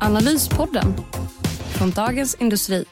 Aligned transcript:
Analyspodden 0.00 0.94
från 1.78 1.90
Dagens 1.90 2.34
Industri. 2.34 2.84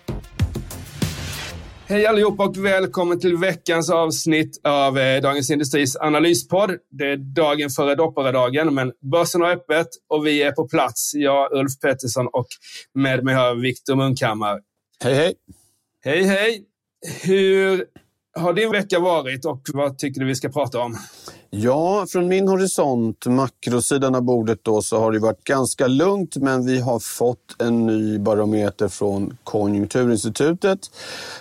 Hej 1.86 2.06
allihopa 2.06 2.44
och 2.44 2.56
välkommen 2.56 3.20
till 3.20 3.36
veckans 3.36 3.90
avsnitt 3.90 4.60
av 4.64 4.98
eh, 4.98 5.22
Dagens 5.22 5.50
Industris 5.50 5.96
analyspodd. 5.96 6.70
Det 6.90 7.04
är 7.04 7.16
dagen 7.16 7.70
före 7.70 7.94
dopparedagen, 7.94 8.74
men 8.74 8.92
börsen 9.12 9.40
har 9.40 9.50
öppet 9.50 9.88
och 10.08 10.26
vi 10.26 10.42
är 10.42 10.52
på 10.52 10.68
plats. 10.68 11.12
Jag, 11.14 11.52
Ulf 11.52 11.80
Pettersson 11.80 12.28
och 12.32 12.46
med 12.94 13.24
mig 13.24 13.34
har 13.34 13.54
Viktor 13.54 13.96
Munkhammar. 13.96 14.60
Hej, 15.04 15.14
hej. 15.14 15.34
Hej, 16.04 16.24
hej. 16.24 16.62
Hur 17.22 17.84
har 18.36 18.52
din 18.52 18.70
vecka 18.70 18.98
varit 18.98 19.44
och 19.44 19.60
vad 19.74 19.98
tycker 19.98 20.20
du 20.20 20.26
vi 20.26 20.34
ska 20.34 20.48
prata 20.48 20.80
om? 20.80 20.96
Ja, 21.50 22.06
från 22.08 22.28
min 22.28 22.48
horisont, 22.48 23.26
makrosidan 23.26 24.14
av 24.14 24.22
bordet 24.22 24.58
då, 24.62 24.82
så 24.82 24.98
har 24.98 25.12
det 25.12 25.18
varit 25.18 25.44
ganska 25.44 25.86
lugnt 25.86 26.36
men 26.36 26.66
vi 26.66 26.80
har 26.80 26.98
fått 26.98 27.62
en 27.62 27.86
ny 27.86 28.18
barometer 28.18 28.88
från 28.88 29.36
Konjunkturinstitutet. 29.44 30.78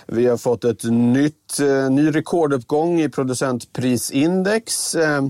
Vi 0.06 0.26
har 0.26 0.36
fått 0.36 0.64
ett 0.64 0.84
nytt, 0.84 1.60
eh, 1.60 1.90
ny 1.90 2.10
rekorduppgång 2.10 3.00
i 3.00 3.08
producentprisindex. 3.08 4.94
Eh, 4.94 5.22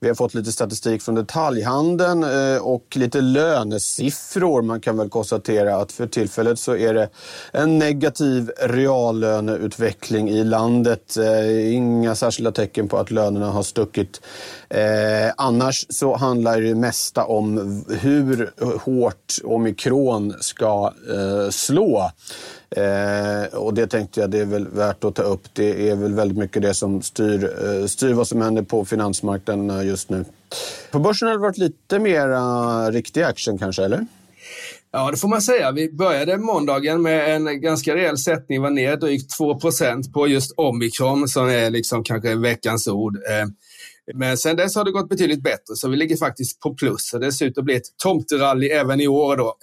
vi 0.00 0.08
har 0.08 0.14
fått 0.14 0.34
lite 0.34 0.52
statistik 0.52 1.02
från 1.02 1.14
detaljhandeln 1.14 2.24
eh, 2.24 2.62
och 2.62 2.96
lite 2.96 3.20
lönesiffror. 3.20 4.62
Man 4.62 4.80
kan 4.80 4.96
väl 4.96 5.08
konstatera 5.08 5.76
att 5.76 5.92
för 5.92 6.06
tillfället 6.06 6.58
så 6.58 6.76
är 6.76 6.94
det 6.94 7.08
en 7.52 7.78
negativ 7.78 8.50
reallöneutveckling 8.60 10.28
i 10.28 10.44
landet. 10.44 11.16
Eh, 11.16 11.74
inga 11.74 12.14
särskilda 12.14 12.52
tecken 12.52 12.88
på 12.88 12.96
att 12.96 13.10
lönerna 13.10 13.50
har 13.50 13.62
stuckit. 13.62 14.20
Eh, 14.68 15.32
annars 15.36 15.86
så 15.88 16.16
handlar 16.16 16.60
det 16.60 16.74
mesta 16.74 17.24
om 17.24 17.84
hur 17.88 18.52
hårt 18.78 19.34
omikron 19.44 20.34
ska 20.40 20.92
slå. 21.50 22.10
Eh, 22.76 23.58
och 23.58 23.74
det 23.74 23.86
tänkte 23.86 24.20
jag 24.20 24.30
det 24.30 24.38
är 24.38 24.44
väl 24.44 24.68
värt 24.68 25.04
att 25.04 25.14
ta 25.14 25.22
upp. 25.22 25.42
Det 25.52 25.90
är 25.90 25.96
väl 25.96 26.14
väldigt 26.14 26.38
mycket 26.38 26.62
det 26.62 26.74
som 26.74 27.02
styr, 27.02 27.44
eh, 27.44 27.86
styr 27.86 28.12
vad 28.12 28.28
som 28.28 28.42
händer 28.42 28.62
på 28.62 28.84
finansmarknaden 28.84 29.70
eh, 29.70 29.86
just 29.86 30.10
nu. 30.10 30.24
På 30.90 30.98
börsen 30.98 31.28
har 31.28 31.34
det 31.34 31.40
varit 31.40 31.58
lite 31.58 31.98
mer 31.98 32.30
eh, 32.30 32.92
riktig 32.92 33.22
action 33.22 33.58
kanske, 33.58 33.84
eller? 33.84 34.06
Ja, 34.90 35.10
det 35.10 35.16
får 35.16 35.28
man 35.28 35.42
säga. 35.42 35.72
Vi 35.72 35.92
började 35.92 36.38
måndagen 36.38 37.02
med 37.02 37.36
en 37.36 37.60
ganska 37.60 37.94
rejäl 37.94 38.18
sättning, 38.18 38.62
var 38.62 38.70
ner 38.70 38.96
drygt 38.96 39.40
2% 39.40 40.12
på 40.12 40.28
just 40.28 40.52
omikron 40.56 41.28
som 41.28 41.48
är 41.48 41.70
liksom 41.70 42.04
kanske 42.04 42.34
veckans 42.34 42.88
ord. 42.88 43.16
Eh, 43.16 43.48
men 44.14 44.38
sen 44.38 44.56
dess 44.56 44.76
har 44.76 44.84
det 44.84 44.90
gått 44.90 45.08
betydligt 45.08 45.42
bättre, 45.42 45.74
så 45.74 45.88
vi 45.88 45.96
ligger 45.96 46.16
faktiskt 46.16 46.60
på 46.60 46.74
plus. 46.74 47.14
Och 47.14 47.20
det 47.20 47.32
ser 47.32 47.46
ut 47.46 47.58
att 47.58 47.64
bli 47.64 47.76
ett 47.76 47.96
tomterally 48.02 48.66
även 48.66 49.00
i 49.00 49.08
år. 49.08 49.36
Då. 49.36 49.54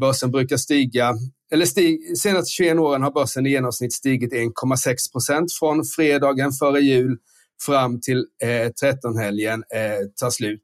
Börsen 0.00 0.30
brukar 0.30 0.56
stiga 0.56 1.14
eller 1.52 1.66
stig, 1.66 2.18
senaste 2.18 2.50
21 2.50 2.78
åren 2.78 3.02
har 3.02 3.10
börsen 3.10 3.46
i 3.46 3.50
genomsnitt 3.50 3.92
stigit 3.92 4.32
1,6 4.32 5.12
procent 5.12 5.52
från 5.52 5.84
fredagen 5.84 6.52
före 6.52 6.80
jul 6.80 7.18
fram 7.66 8.00
till 8.00 8.26
eh, 8.42 8.70
13-helgen 8.82 9.64
eh, 9.74 10.06
tar 10.20 10.30
slut. 10.30 10.62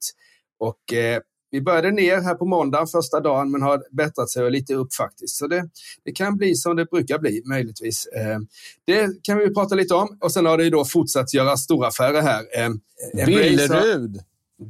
Och 0.58 0.92
eh, 0.92 1.20
vi 1.50 1.60
började 1.60 1.90
ner 1.90 2.20
här 2.20 2.34
på 2.34 2.44
måndag 2.46 2.86
första 2.86 3.20
dagen 3.20 3.50
men 3.50 3.62
har 3.62 3.82
bättrat 3.96 4.30
sig 4.30 4.50
lite 4.50 4.74
upp 4.74 4.94
faktiskt. 4.94 5.36
Så 5.36 5.46
det, 5.46 5.68
det 6.04 6.12
kan 6.12 6.36
bli 6.36 6.54
som 6.54 6.76
det 6.76 6.84
brukar 6.84 7.18
bli 7.18 7.42
möjligtvis. 7.44 8.06
Eh, 8.06 8.38
det 8.86 9.22
kan 9.22 9.38
vi 9.38 9.54
prata 9.54 9.74
lite 9.74 9.94
om 9.94 10.18
och 10.20 10.32
sen 10.32 10.46
har 10.46 10.58
det 10.58 10.70
då 10.70 10.84
fortsatt 10.84 11.34
göra 11.34 11.56
stora 11.56 11.88
affärer 11.88 12.22
här. 12.22 12.44
Eh, 12.58 13.26
Billerud! 13.26 14.20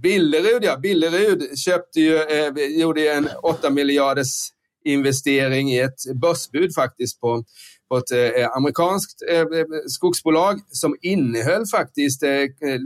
Billerud 0.02 0.64
ja, 0.64 0.76
Billerud 0.76 1.58
köpte 1.58 2.00
ju, 2.00 2.16
eh, 2.16 2.78
gjorde 2.80 3.12
en 3.12 3.28
8 3.42 3.70
miljarders 3.70 4.50
investering 4.86 5.72
i 5.72 5.78
ett 5.78 6.14
börsbud 6.14 6.74
faktiskt 6.74 7.20
på, 7.20 7.44
på 7.88 7.96
ett 7.96 8.10
eh, 8.10 8.56
amerikanskt 8.56 9.22
eh, 9.32 9.44
skogsbolag 9.86 10.60
som 10.68 10.96
innehöll 11.02 11.66
faktiskt 11.66 12.22
eh, 12.22 12.30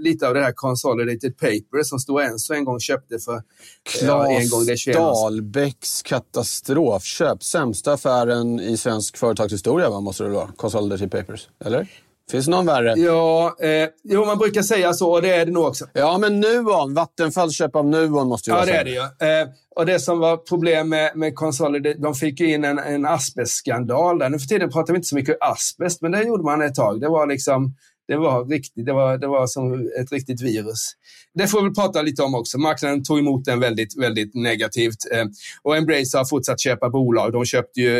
lite 0.02 0.28
av 0.28 0.34
det 0.34 0.40
här 0.40 0.52
Consolidated 0.52 1.36
Paper 1.36 1.82
som 1.82 1.98
Stora 1.98 2.24
Enso 2.24 2.54
en 2.54 2.64
gång 2.64 2.80
köpte 2.80 3.18
för 3.18 3.42
Claes 3.82 4.42
en 4.42 4.48
gång 4.48 4.64
det 4.64 4.92
Dahlbäcks 4.92 6.02
katastrofköp. 6.02 7.42
Sämsta 7.42 7.92
affären 7.92 8.60
i 8.60 8.76
svensk 8.76 9.16
företagshistoria 9.16 9.90
va, 9.90 10.00
måste 10.00 10.24
det 10.24 10.30
vara. 10.30 10.48
Consolidated 10.56 11.10
Papers, 11.10 11.48
eller? 11.64 11.88
Finns 12.30 12.46
det 12.46 12.50
någon 12.50 12.66
värre? 12.66 12.94
Ja, 12.96 13.56
eh, 13.60 13.88
jo, 14.04 14.24
man 14.24 14.38
brukar 14.38 14.62
säga 14.62 14.92
så 14.92 15.12
och 15.12 15.22
det 15.22 15.30
är 15.30 15.46
det 15.46 15.52
nog 15.52 15.64
också. 15.64 15.86
Ja, 15.92 16.18
men 16.18 16.40
Nuon. 16.40 16.94
Vattenfalls 16.94 17.56
köp 17.56 17.76
av 17.76 17.86
Nuon 17.86 18.28
måste 18.28 18.50
ju 18.50 18.54
vara 18.54 18.66
Ja, 18.66 18.72
det 18.72 18.78
är 18.78 18.84
det 18.84 18.90
ju. 18.90 19.40
Eh, 19.40 19.48
och 19.76 19.86
det 19.86 20.00
som 20.00 20.18
var 20.18 20.36
problem 20.36 20.88
med, 20.88 21.16
med 21.16 21.34
Consolid, 21.34 21.96
de 22.02 22.14
fick 22.14 22.40
ju 22.40 22.54
in 22.54 22.64
en, 22.64 22.78
en 22.78 23.06
asbestskandal 23.06 24.18
där. 24.18 24.28
Nu 24.28 24.38
för 24.38 24.46
tiden 24.46 24.70
pratar 24.70 24.92
vi 24.92 24.96
inte 24.96 25.08
så 25.08 25.14
mycket 25.14 25.36
asbest, 25.40 26.02
men 26.02 26.12
det 26.12 26.22
gjorde 26.22 26.44
man 26.44 26.62
ett 26.62 26.74
tag. 26.74 27.00
Det 27.00 27.08
var 27.08 27.26
liksom 27.26 27.74
det 28.10 28.16
var, 28.16 28.44
riktigt, 28.44 28.86
det 28.86 28.92
var, 28.92 29.18
det 29.18 29.26
var 29.26 29.46
som 29.46 29.90
ett 30.00 30.12
riktigt 30.12 30.42
virus. 30.42 30.92
Det 31.34 31.46
får 31.46 31.62
vi 31.62 31.74
prata 31.74 32.02
lite 32.02 32.22
om 32.22 32.34
också. 32.34 32.58
Marknaden 32.58 33.04
tog 33.04 33.18
emot 33.18 33.44
den 33.44 33.60
väldigt, 33.60 33.98
väldigt 33.98 34.34
negativt. 34.34 34.96
Eh, 35.12 35.24
och 35.62 35.76
Embracer 35.76 36.18
har 36.18 36.24
fortsatt 36.24 36.60
köpa 36.60 36.90
bolag. 36.90 37.32
De 37.32 37.44
köpte 37.44 37.80
ju 37.80 37.90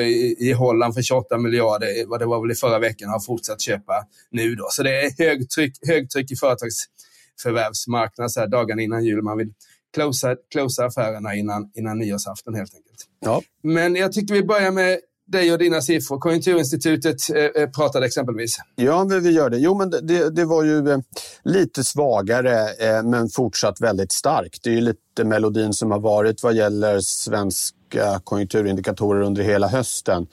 i, 0.48 0.52
Holland 0.52 0.94
för 0.94 1.02
28 1.02 1.38
miljarder, 1.38 2.06
vad 2.06 2.20
det 2.20 2.26
var 2.26 2.40
väl 2.40 2.50
i 2.50 2.54
förra 2.54 2.78
veckan, 2.78 3.10
har 3.10 3.20
fortsatt 3.20 3.60
köpa 3.60 3.92
nu. 4.30 4.54
Då. 4.54 4.66
Så 4.70 4.82
det 4.82 5.00
är 5.00 5.10
högtryck, 5.18 5.72
högtryck 5.86 6.30
i 6.30 6.36
företagsförvärvsmarknaden 6.36 8.30
så 8.30 8.40
här 8.40 8.46
dagarna 8.46 8.82
innan 8.82 9.04
jul. 9.04 9.22
Man 9.22 9.38
vill 9.38 9.52
closea, 9.94 10.36
closea 10.52 10.86
affärerna 10.86 11.34
innan, 11.34 11.70
innan 11.74 11.98
nyårsafton 11.98 12.54
helt 12.54 12.74
enkelt. 12.74 13.06
Ja. 13.20 13.42
Men 13.62 13.96
jag 13.96 14.12
tycker 14.12 14.34
vi 14.34 14.42
börjar 14.42 14.70
med 14.70 14.98
dig 15.30 15.52
och 15.52 15.58
dina 15.58 15.80
siffror. 15.80 16.18
Konjunkturinstitutet 16.18 17.16
eh, 17.34 17.62
eh 17.62 17.70
pratade 17.70 18.06
exempelvis. 18.06 18.56
Ja, 18.74 19.04
vi 19.04 19.30
gör 19.30 19.50
det. 19.50 19.58
Jo, 19.58 19.74
men 19.78 19.90
det, 19.90 20.30
det 20.30 20.44
var 20.44 20.64
ju 20.64 20.90
eh, 20.90 20.98
lite 21.44 21.84
svagare, 21.84 22.68
eh, 22.78 23.02
men 23.02 23.28
fortsatt 23.28 23.80
väldigt 23.80 24.12
starkt. 24.12 24.64
Det 24.64 24.70
är 24.70 24.74
ju 24.74 24.80
lite 24.80 25.24
melodin 25.24 25.72
som 25.72 25.90
har 25.90 26.00
varit 26.00 26.42
vad 26.42 26.54
gäller 26.54 27.00
svensk 27.00 27.74
olika 27.90 28.20
konjunkturindikatorer 28.24 29.22
under 29.22 29.42
hela 29.42 29.68
hösten. 29.68 30.26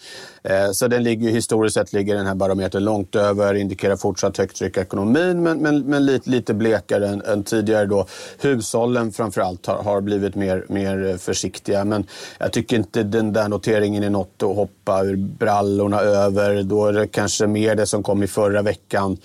Eh, 0.44 0.72
så 0.72 0.88
den 0.88 1.04
ligger, 1.04 1.30
historiskt 1.30 1.74
sett 1.74 1.94
ligger 1.94 2.16
den 2.16 2.28
här 2.28 2.36
barometern 2.36 2.84
långt 2.84 3.16
över, 3.16 3.54
indikerar 3.54 3.96
fortsatt 3.96 4.38
högt 4.38 4.58
tryck 4.58 4.78
i 4.78 4.80
ekonomin 4.80 5.44
men, 5.44 5.60
men, 5.60 5.82
men 5.82 6.06
lite, 6.06 6.30
lite 6.30 6.54
blekare 6.54 7.08
än, 7.08 7.22
än 7.22 7.44
tidigare. 7.44 7.86
Då. 7.86 8.06
Hushållen 8.42 9.12
framförallt 9.12 9.66
har, 9.66 9.84
har 9.84 10.02
blivit 10.02 10.36
mer, 10.36 10.66
mer 10.70 11.18
försiktiga 11.18 11.86
men 11.86 12.06
jag 12.40 12.52
tycker 12.52 12.78
inte 12.78 13.04
den 13.04 13.34
där 13.34 13.48
noteringen 13.48 14.04
är 14.04 14.10
något 14.10 14.44
att 14.44 14.56
hoppa 14.56 15.04
ur 15.04 15.16
brallorna 15.16 16.02
över. 16.02 16.64
Då 16.64 16.88
är 16.88 16.94
det 16.94 17.08
kanske 17.08 17.48
mer 17.48 17.76
det 17.76 17.86
som 17.86 18.04
kom 18.04 18.24
i 18.24 18.28
förra 18.28 18.62
veckan 18.62 19.18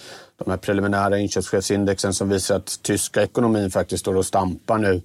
de 0.45 0.51
här 0.51 0.59
preliminära 0.59 1.19
inköpschefsindexen 1.19 2.15
som 2.15 2.29
visar 2.29 2.57
att 2.57 2.83
tyska 2.83 3.23
ekonomin 3.23 3.71
faktiskt 3.71 4.01
står 4.01 4.17
och 4.17 4.27
stampar 4.27 4.79
nu. 4.79 5.03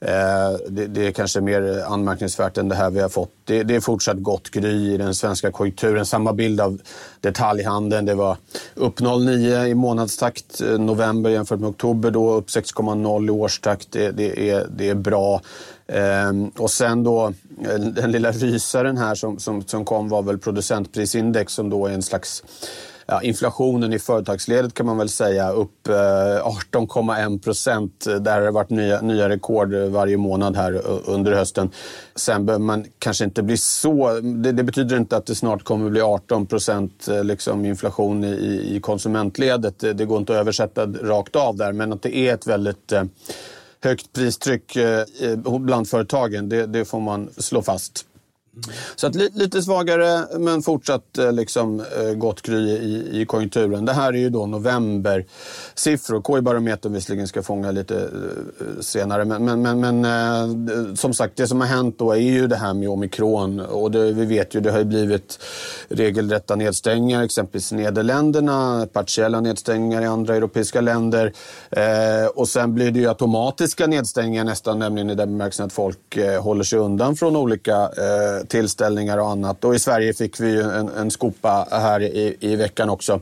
Eh, 0.00 0.58
det, 0.68 0.86
det, 0.86 1.06
är 1.06 1.12
kanske 1.12 1.40
mer 1.40 1.84
anmärkningsvärt 1.86 2.58
än 2.58 2.68
det 2.68 2.74
här 2.74 2.90
vi 2.90 3.00
har 3.00 3.08
fått. 3.08 3.32
Det, 3.44 3.62
det, 3.62 3.76
är 3.76 3.80
fortsatt 3.80 4.16
gott 4.22 4.50
gry 4.50 4.94
i 4.94 4.96
den 4.96 5.14
svenska 5.14 5.52
konjunkturen. 5.52 6.06
Samma 6.06 6.32
bild 6.32 6.60
av 6.60 6.78
detaljhandeln. 7.20 8.06
Det 8.06 8.14
var 8.14 8.36
upp 8.74 9.00
0,9 9.00 9.66
i 9.66 9.74
månadstakt 9.74 10.60
eh, 10.60 10.78
november 10.78 11.30
jämfört 11.30 11.60
med 11.60 11.68
oktober. 11.68 12.10
Då 12.10 12.34
upp 12.34 12.48
6,0 12.48 13.26
i 13.26 13.30
årstakt. 13.30 13.92
Det, 13.92 14.10
det, 14.10 14.50
är, 14.50 14.66
det 14.76 14.88
är 14.88 14.94
bra. 14.94 15.40
Ehm, 15.92 16.48
och 16.48 16.70
sen 16.70 17.04
då 17.04 17.26
eh, 17.62 17.78
den 17.78 18.12
lilla 18.12 18.32
rysaren 18.32 18.96
här 18.96 19.14
som, 19.14 19.38
som, 19.38 19.62
som 19.62 19.84
kom 19.84 20.08
var 20.08 20.22
väl 20.22 20.38
producentprisindex 20.38 21.52
som 21.52 21.70
då 21.70 21.86
är 21.86 21.92
en 21.92 22.02
slags 22.02 22.42
ja, 23.10 23.22
inflationen 23.22 23.92
i 23.92 23.98
företagsledet 23.98 24.74
kan 24.74 24.86
man 24.86 24.98
väl 24.98 25.08
säga 25.08 25.50
upp 25.50 25.88
eh, 25.88 25.92
18,1 25.92 27.42
procent. 27.42 28.06
Där 28.20 28.34
har 28.34 28.40
det 28.40 28.50
varit 28.50 28.70
nya, 28.70 29.00
nya 29.00 29.28
rekord 29.28 29.74
varje 29.74 30.16
månad 30.16 30.56
här 30.56 30.82
under 31.06 31.32
hösten. 31.32 31.70
Sen 32.16 32.46
behöver 32.46 32.64
man 32.64 32.84
kanske 32.98 33.24
inte 33.24 33.42
bli 33.42 33.56
så... 33.56 34.20
Det, 34.20 34.52
det 34.52 34.62
betyder 34.62 34.96
inte 34.96 35.16
att 35.16 35.26
det 35.26 35.34
snart 35.34 35.64
kommer 35.64 35.90
bli 35.90 36.00
18 36.00 36.46
procent 36.46 37.08
eh, 37.08 37.24
liksom 37.24 37.64
inflation 37.64 38.24
i, 38.24 38.76
i 38.76 38.80
konsumentledet. 38.80 39.78
Det, 39.78 39.92
det, 39.92 40.04
går 40.04 40.18
inte 40.18 40.32
att 40.32 40.40
översätta 40.40 40.86
rakt 40.86 41.36
av 41.36 41.56
där, 41.56 41.72
men 41.72 41.92
att 41.92 42.02
det 42.02 42.16
är 42.16 42.34
ett 42.34 42.46
väldigt 42.46 42.92
eh, 42.92 43.04
högt 43.82 44.12
pristryck 44.12 44.76
eh, 44.76 45.04
bland 45.60 45.88
företagen, 45.88 46.48
det, 46.48 46.66
det 46.66 46.84
får 46.84 47.00
man 47.00 47.30
slå 47.36 47.62
fast. 47.62 48.07
Så 48.96 49.06
att 49.06 49.14
li, 49.14 49.30
lite 49.34 49.62
svagare 49.62 50.38
men 50.38 50.62
fortsatt 50.62 51.18
eh, 51.18 51.32
liksom, 51.32 51.80
eh, 51.80 52.12
gott 52.14 52.42
kry 52.42 52.70
i, 52.70 53.20
i 53.20 53.26
konjunkturen. 53.26 53.84
Det 53.84 53.92
här 53.92 54.12
är 54.12 54.18
ju 54.18 54.30
då 54.30 54.46
novembersiffror. 54.46 56.22
KI-barometern 56.22 56.92
visserligen 56.92 57.28
ska 57.28 57.42
fånga 57.42 57.70
lite 57.70 57.96
eh, 57.96 58.80
senare. 58.80 59.24
Men, 59.24 59.44
men, 59.44 59.80
men, 59.80 60.00
men 60.00 60.96
som 60.96 61.14
sagt, 61.14 61.36
det 61.36 61.46
som 61.46 61.60
har 61.60 61.68
hänt 61.68 61.98
då 61.98 62.12
är 62.12 62.16
ju 62.16 62.46
det 62.46 62.56
här 62.56 62.74
med 62.74 62.88
omikron. 62.88 63.60
Och 63.60 63.90
det, 63.90 64.12
vi 64.12 64.24
vet 64.26 64.54
ju, 64.54 64.60
det 64.60 64.70
har 64.70 64.78
ju 64.78 64.84
blivit 64.84 65.38
regelrätta 65.88 66.56
nedstängningar, 66.56 67.22
exempelvis 67.22 67.72
i 67.72 67.74
Nederländerna, 67.74 68.88
partiella 68.92 69.40
nedstängningar 69.40 70.02
i 70.02 70.06
andra 70.06 70.36
europeiska 70.36 70.80
länder. 70.80 71.32
Eh, 71.70 72.26
och 72.34 72.48
sen 72.48 72.74
blir 72.74 72.90
det 72.90 72.98
ju 72.98 73.08
automatiska 73.08 73.86
nedstängningar 73.86 74.44
nästan, 74.44 74.78
nämligen 74.78 75.10
i 75.10 75.14
den 75.14 75.28
bemärkelsen 75.28 75.66
att 75.66 75.72
folk 75.72 76.18
håller 76.40 76.64
sig 76.64 76.78
undan 76.78 77.16
från 77.16 77.36
olika 77.36 77.90
tillställningar 78.48 79.18
och 79.18 79.30
annat. 79.30 79.64
Och 79.64 79.74
i 79.74 79.78
Sverige 79.78 80.14
fick 80.14 80.40
vi 80.40 80.50
ju 80.50 80.62
en, 80.62 80.88
en 80.88 81.10
skopa 81.10 81.68
här 81.70 82.02
i, 82.02 82.36
i 82.40 82.56
veckan 82.56 82.90
också 82.90 83.20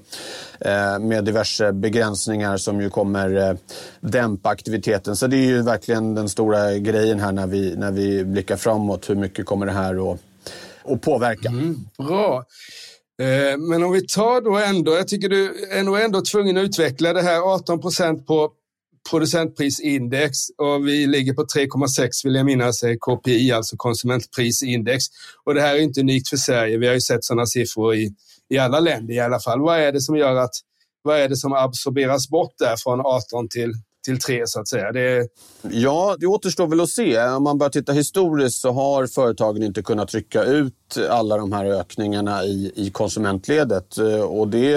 eh, 0.60 0.98
med 0.98 1.24
diverse 1.24 1.72
begränsningar 1.72 2.56
som 2.56 2.80
ju 2.80 2.90
kommer 2.90 3.50
eh, 3.50 3.56
dämpa 4.00 4.48
aktiviteten. 4.48 5.16
Så 5.16 5.26
det 5.26 5.36
är 5.36 5.46
ju 5.46 5.62
verkligen 5.62 6.14
den 6.14 6.28
stora 6.28 6.78
grejen 6.78 7.20
här 7.20 7.32
när 7.32 7.46
vi, 7.46 7.76
när 7.76 7.92
vi 7.92 8.24
blickar 8.24 8.56
framåt. 8.56 9.10
Hur 9.10 9.14
mycket 9.14 9.46
kommer 9.46 9.66
det 9.66 9.72
här 9.72 10.12
att, 10.12 10.20
att 10.84 11.02
påverka? 11.02 11.48
Mm, 11.48 11.76
bra. 11.98 12.44
Eh, 13.22 13.58
men 13.58 13.82
om 13.82 13.92
vi 13.92 14.06
tar 14.06 14.40
då 14.40 14.58
ändå, 14.58 14.92
jag 14.92 15.08
tycker 15.08 15.28
du 15.28 15.68
är 15.70 15.82
nog 15.82 16.00
ändå 16.00 16.20
tvungen 16.20 16.56
att 16.56 16.64
utveckla 16.64 17.12
det 17.12 17.22
här 17.22 17.54
18 17.54 17.80
procent 17.80 18.26
på 18.26 18.50
producentprisindex 19.10 20.38
och 20.58 20.88
vi 20.88 21.06
ligger 21.06 21.34
på 21.34 21.42
3,6 21.42 22.10
vill 22.24 22.34
jag 22.34 22.46
minnas 22.46 22.82
är 22.82 22.96
KPI, 22.96 23.52
alltså 23.52 23.76
konsumentprisindex. 23.76 25.04
Och 25.44 25.54
det 25.54 25.60
här 25.60 25.74
är 25.74 25.78
inte 25.78 26.00
unikt 26.00 26.28
för 26.28 26.36
Sverige. 26.36 26.78
Vi 26.78 26.86
har 26.86 26.94
ju 26.94 27.00
sett 27.00 27.24
sådana 27.24 27.46
siffror 27.46 27.94
i, 27.94 28.14
i 28.48 28.58
alla 28.58 28.80
länder 28.80 29.14
i 29.14 29.20
alla 29.20 29.40
fall. 29.40 29.60
Vad 29.60 29.80
är 29.80 29.92
det 29.92 30.00
som 30.00 30.16
gör 30.16 30.36
att 30.36 30.54
vad 31.02 31.20
är 31.20 31.28
det 31.28 31.36
som 31.36 31.52
absorberas 31.52 32.28
bort 32.28 32.54
där 32.58 32.76
från 32.76 33.00
18 33.00 33.48
till, 33.48 33.72
till 34.04 34.20
3 34.20 34.42
så 34.46 34.60
att 34.60 34.68
säga? 34.68 34.92
Det... 34.92 35.28
Ja, 35.70 36.16
det 36.20 36.26
återstår 36.26 36.66
väl 36.66 36.80
att 36.80 36.88
se. 36.88 37.22
Om 37.22 37.42
man 37.42 37.58
börjar 37.58 37.70
titta 37.70 37.92
historiskt 37.92 38.60
så 38.60 38.72
har 38.72 39.06
företagen 39.06 39.62
inte 39.62 39.82
kunnat 39.82 40.08
trycka 40.08 40.44
ut 40.44 40.98
alla 41.10 41.36
de 41.36 41.52
här 41.52 41.64
ökningarna 41.64 42.44
i, 42.44 42.72
i 42.74 42.90
konsumentledet. 42.90 43.96
Och 44.28 44.48
det 44.48 44.76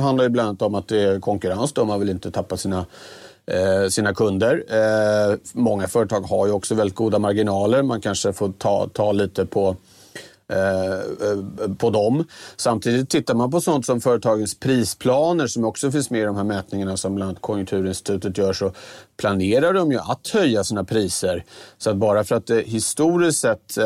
handlar 0.00 0.24
ju 0.24 0.28
bland 0.30 0.48
annat 0.48 0.62
om 0.62 0.74
att 0.74 0.88
det 0.88 1.00
är 1.00 1.20
konkurrens. 1.20 1.72
Då. 1.72 1.84
Man 1.84 2.00
vill 2.00 2.10
inte 2.10 2.30
tappa 2.30 2.56
sina 2.56 2.86
Eh, 3.50 3.88
sina 3.88 4.14
kunder. 4.14 4.64
Eh, 4.68 5.36
många 5.52 5.88
företag 5.88 6.20
har 6.20 6.46
ju 6.46 6.52
också 6.52 6.74
väldigt 6.74 6.96
goda 6.96 7.18
marginaler. 7.18 7.82
Man 7.82 8.00
kanske 8.00 8.32
får 8.32 8.52
ta, 8.58 8.88
ta 8.92 9.12
lite 9.12 9.46
på 9.46 9.76
eh, 10.48 11.74
på 11.78 11.90
dem. 11.90 12.24
Samtidigt 12.56 13.10
tittar 13.10 13.34
man 13.34 13.50
på 13.50 13.60
sånt 13.60 13.86
som 13.86 14.00
företagens 14.00 14.58
prisplaner 14.58 15.46
som 15.46 15.64
också 15.64 15.90
finns 15.90 16.10
med 16.10 16.20
i 16.20 16.24
de 16.24 16.36
här 16.36 16.44
mätningarna 16.44 16.96
som 16.96 17.14
bland 17.14 17.28
annat 17.28 17.42
Konjunkturinstitutet 17.42 18.38
gör 18.38 18.52
så 18.52 18.72
planerar 19.16 19.72
de 19.72 19.92
ju 19.92 19.98
att 19.98 20.28
höja 20.28 20.64
sina 20.64 20.84
priser. 20.84 21.44
Så 21.78 21.90
att 21.90 21.96
bara 21.96 22.24
för 22.24 22.36
att 22.36 22.46
det 22.46 22.60
historiskt 22.60 23.40
sett 23.40 23.78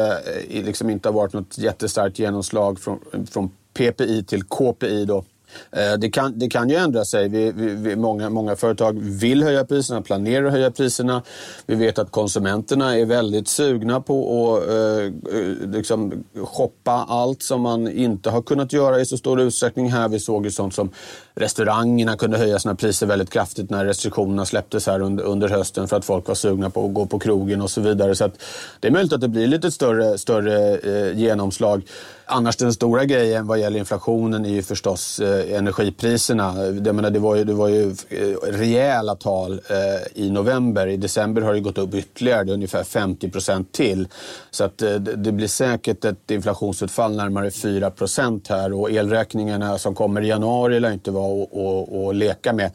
liksom 0.48 0.90
inte 0.90 1.08
har 1.08 1.14
varit 1.14 1.32
något 1.32 1.58
jättestarkt 1.58 2.18
genomslag 2.18 2.80
från, 2.80 3.00
från 3.30 3.50
PPI 3.74 4.24
till 4.24 4.42
KPI 4.42 5.04
då 5.04 5.24
Eh, 5.70 5.92
det 5.98 6.10
kan, 6.10 6.38
det 6.38 6.48
kan 6.48 6.68
ju 6.68 6.76
ändra 6.76 7.04
sig. 7.04 7.28
Vi, 7.28 7.52
vi, 7.52 7.96
många, 7.96 8.30
många 8.30 8.56
företag 8.56 8.98
vill 9.00 9.42
höja 9.42 9.64
priserna, 9.64 10.02
planerar 10.02 10.46
att 10.46 10.52
höja 10.52 10.70
priserna. 10.70 11.22
Vi 11.66 11.74
vet 11.74 11.98
att 11.98 12.10
konsumenterna 12.10 12.98
är 12.98 13.04
väldigt 13.04 13.48
sugna 13.48 14.00
på 14.00 14.56
att 14.56 14.68
eh, 14.68 15.04
eh, 15.38 15.70
liksom 15.72 16.24
shoppa 16.44 16.92
allt 17.08 17.42
som 17.42 17.60
man 17.60 17.88
inte 17.88 18.30
har 18.30 18.42
kunnat 18.42 18.72
göra 18.72 19.00
i 19.00 19.06
så 19.06 19.16
stor 19.16 19.40
utsträckning 19.40 19.92
här. 19.92 20.08
Vi 20.08 20.20
såg 20.20 20.44
ju 20.44 20.50
sånt 20.50 20.74
som 20.74 20.90
restaurangerna 21.34 22.16
kunde 22.16 22.38
höja 22.38 22.58
sina 22.58 22.74
priser 22.74 23.06
väldigt 23.06 23.30
kraftigt 23.30 23.70
när 23.70 23.84
restriktionerna 23.84 24.44
släpptes 24.44 24.86
här 24.86 25.00
under, 25.00 25.24
under 25.24 25.48
hösten 25.48 25.88
för 25.88 25.96
att 25.96 26.04
folk 26.04 26.28
var 26.28 26.34
sugna 26.34 26.70
på 26.70 26.86
att 26.86 26.94
gå 26.94 27.06
på 27.06 27.18
krogen 27.18 27.62
och 27.62 27.70
så 27.70 27.80
vidare. 27.80 28.14
Så 28.14 28.30
det 28.80 28.88
är 28.88 28.92
möjligt 28.92 29.12
att 29.12 29.20
det 29.20 29.28
blir 29.28 29.46
lite 29.46 29.70
större, 29.70 30.18
större 30.18 30.76
eh, 30.76 31.18
genomslag. 31.18 31.82
Annars 32.26 32.56
den 32.56 32.72
stora 32.72 33.04
grejen 33.04 33.46
vad 33.46 33.58
gäller 33.58 33.78
inflationen 33.78 34.44
är 34.44 34.48
ju 34.48 34.62
förstås 34.62 35.20
eh, 35.20 35.56
energipriserna. 35.56 36.54
Jag 36.84 36.94
menar, 36.94 37.10
det, 37.10 37.18
var 37.18 37.36
ju, 37.36 37.44
det 37.44 37.54
var 37.54 37.68
ju 37.68 37.90
eh, 38.08 38.52
rejäla 38.52 39.14
tal 39.14 39.52
eh, 39.52 40.22
i 40.24 40.30
november. 40.30 40.86
I 40.86 40.96
december 40.96 41.42
har 41.42 41.54
det 41.54 41.60
gått 41.60 41.78
upp 41.78 41.94
ytterligare, 41.94 42.44
det 42.44 42.52
är 42.52 42.54
ungefär 42.54 42.84
50 42.84 43.30
procent 43.30 43.72
till. 43.72 44.08
Så 44.50 44.64
att, 44.64 44.82
eh, 44.82 44.94
det 44.94 45.32
blir 45.32 45.48
säkert 45.48 46.04
ett 46.04 46.30
inflationsutfall 46.30 47.16
närmare 47.16 47.50
4 47.50 47.90
procent 47.90 48.48
här 48.48 48.72
och 48.72 48.90
elräkningarna 48.90 49.78
som 49.78 49.94
kommer 49.94 50.22
i 50.22 50.28
januari 50.28 50.80
lär 50.80 50.92
inte 50.92 51.10
vara 51.10 52.08
att 52.08 52.16
leka 52.16 52.52
med. 52.52 52.70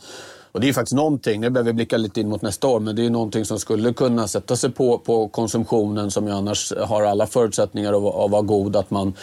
Och 0.52 0.60
det 0.62 0.70
är 0.70 0.74
faktiskt 0.74 0.96
någonting, 0.96 1.42
nu 1.42 1.50
behöver 1.50 1.72
vi 1.72 1.74
blicka 1.74 1.98
lite 1.98 2.22
in 2.22 2.30
mot 2.30 2.42
nästa 2.42 2.68
år, 2.68 2.80
men 2.80 2.96
det 2.96 3.06
är 3.06 3.10
någonting 3.10 3.46
som 3.46 3.60
skulle 3.60 3.94
kunna 3.94 4.28
sätta 4.28 4.56
sig 4.56 4.72
på, 4.72 4.98
på 4.98 5.28
konsumtionen 5.28 6.12
som 6.12 6.28
ju 6.28 6.34
annars 6.34 6.74
har 6.78 7.04
alla 7.04 7.28
förutsättningar 7.28 7.94
att, 7.94 8.16
att 8.16 8.32
vara 8.32 8.42
god. 8.42 8.76
Att 8.76 8.92
man 8.92 9.14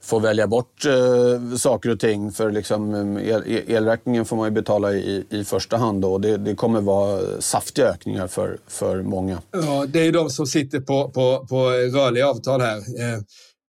får 0.00 0.20
välja 0.20 0.46
bort 0.46 0.84
eh, 0.86 1.56
saker 1.56 1.90
och 1.90 2.00
ting. 2.00 2.32
För 2.32 2.50
liksom, 2.50 2.94
eh, 3.16 3.28
el, 3.28 3.42
elräkningen 3.66 4.24
får 4.24 4.36
man 4.36 4.46
ju 4.46 4.50
betala 4.50 4.92
i, 4.92 5.24
i 5.30 5.44
första 5.44 5.76
hand 5.76 6.04
och 6.04 6.20
det, 6.20 6.36
det, 6.36 6.54
kommer 6.54 6.80
vara 6.80 7.40
saftiga 7.40 7.86
ökningar 7.86 8.26
för, 8.26 8.58
för 8.66 9.02
många. 9.02 9.42
Ja, 9.50 9.86
det 9.88 10.06
är 10.06 10.12
de 10.12 10.30
som 10.30 10.46
sitter 10.46 10.80
på, 10.80 11.10
på, 11.10 11.46
på 11.48 11.56
rörliga 11.70 12.28
avtal 12.28 12.60
här. 12.60 12.76
Eh, 12.76 13.20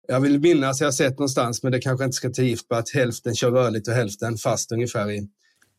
jag 0.08 0.20
vill 0.20 0.40
minnas, 0.40 0.80
jag 0.80 0.88
har 0.88 0.92
sett 0.92 1.20
någonstans, 1.20 1.64
men 1.64 1.72
det 1.72 1.80
kanske 1.80 2.06
inte 2.06 2.16
ska 2.16 2.30
ta 2.30 2.42
gift 2.42 2.68
på 2.68 2.76
att 2.76 2.90
hälften 2.90 3.36
kör 3.36 3.52
rörligt 3.52 3.88
och 3.88 3.94
hälften 3.94 4.38
fast 4.38 4.72
ungefär 4.72 5.12
i, 5.12 5.28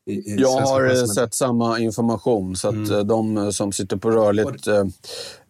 i, 0.06 0.12
i 0.12 0.36
jag 0.38 0.60
har 0.60 0.84
eh, 0.84 1.04
sett 1.04 1.34
samma 1.34 1.78
information, 1.78 2.56
så 2.56 2.68
att 2.68 2.74
mm. 2.74 2.92
Eh, 2.92 2.98
de 2.98 3.52
som 3.52 3.72
sitter 3.72 3.96
på 3.96 4.10
rörligt... 4.10 4.66
Eh, 4.66 4.84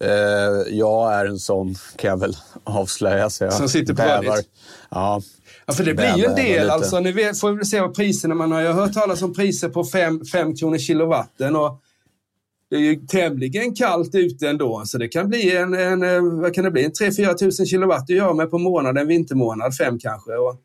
eh, 0.01 0.11
jag 0.71 1.15
är 1.15 1.27
en 1.27 1.39
sån, 1.39 1.75
kan 1.97 2.11
jag 2.11 2.21
väl 2.21 2.37
avslöja. 2.65 3.31
Så 3.31 3.45
jag 3.45 3.53
som 3.53 3.69
sitter 3.69 3.95
på 3.95 4.03
bävar. 4.03 4.23
rörligt? 4.23 4.49
Ja. 4.91 5.23
Ja, 5.67 5.73
för 5.73 5.85
det 5.85 5.95
blir 5.95 6.17
ju 6.17 6.25
en 6.25 6.35
del. 6.35 6.71
Alltså, 6.71 7.01
vet, 7.01 7.41
får 7.41 7.53
vi 7.53 7.65
se 7.65 7.81
vad 7.81 7.95
priserna 7.95 8.35
man 8.35 8.53
har. 8.53 8.61
Jag 8.61 8.73
har 8.73 8.83
hört 8.83 8.93
talas 8.93 9.23
om 9.23 9.35
priser 9.35 9.69
på 9.69 9.85
5 9.85 10.57
kronor 10.57 10.79
kilowatten. 10.79 11.57
Och 11.57 11.83
det 12.71 12.77
är 12.77 12.81
ju 12.81 12.97
tämligen 13.07 13.75
kallt 13.75 14.15
ute 14.15 14.49
ändå, 14.49 14.83
så 14.87 14.99
det 14.99 15.09
kan 15.09 15.29
bli 15.29 15.57
en, 15.57 15.75
en 15.75 16.41
vad 16.41 16.55
kan 16.55 16.65
det 16.65 16.71
bli, 16.71 16.85
en 16.85 16.91
3-4 16.93 17.35
tusen 17.35 17.67
kilowatt 17.67 18.03
att 18.03 18.09
göra 18.09 18.35
med 18.35 18.51
på 18.51 18.59
månaden, 18.59 19.03
en 19.03 19.09
vintermånad, 19.09 19.77
fem 19.77 19.99
kanske. 19.99 20.33
Och 20.33 20.57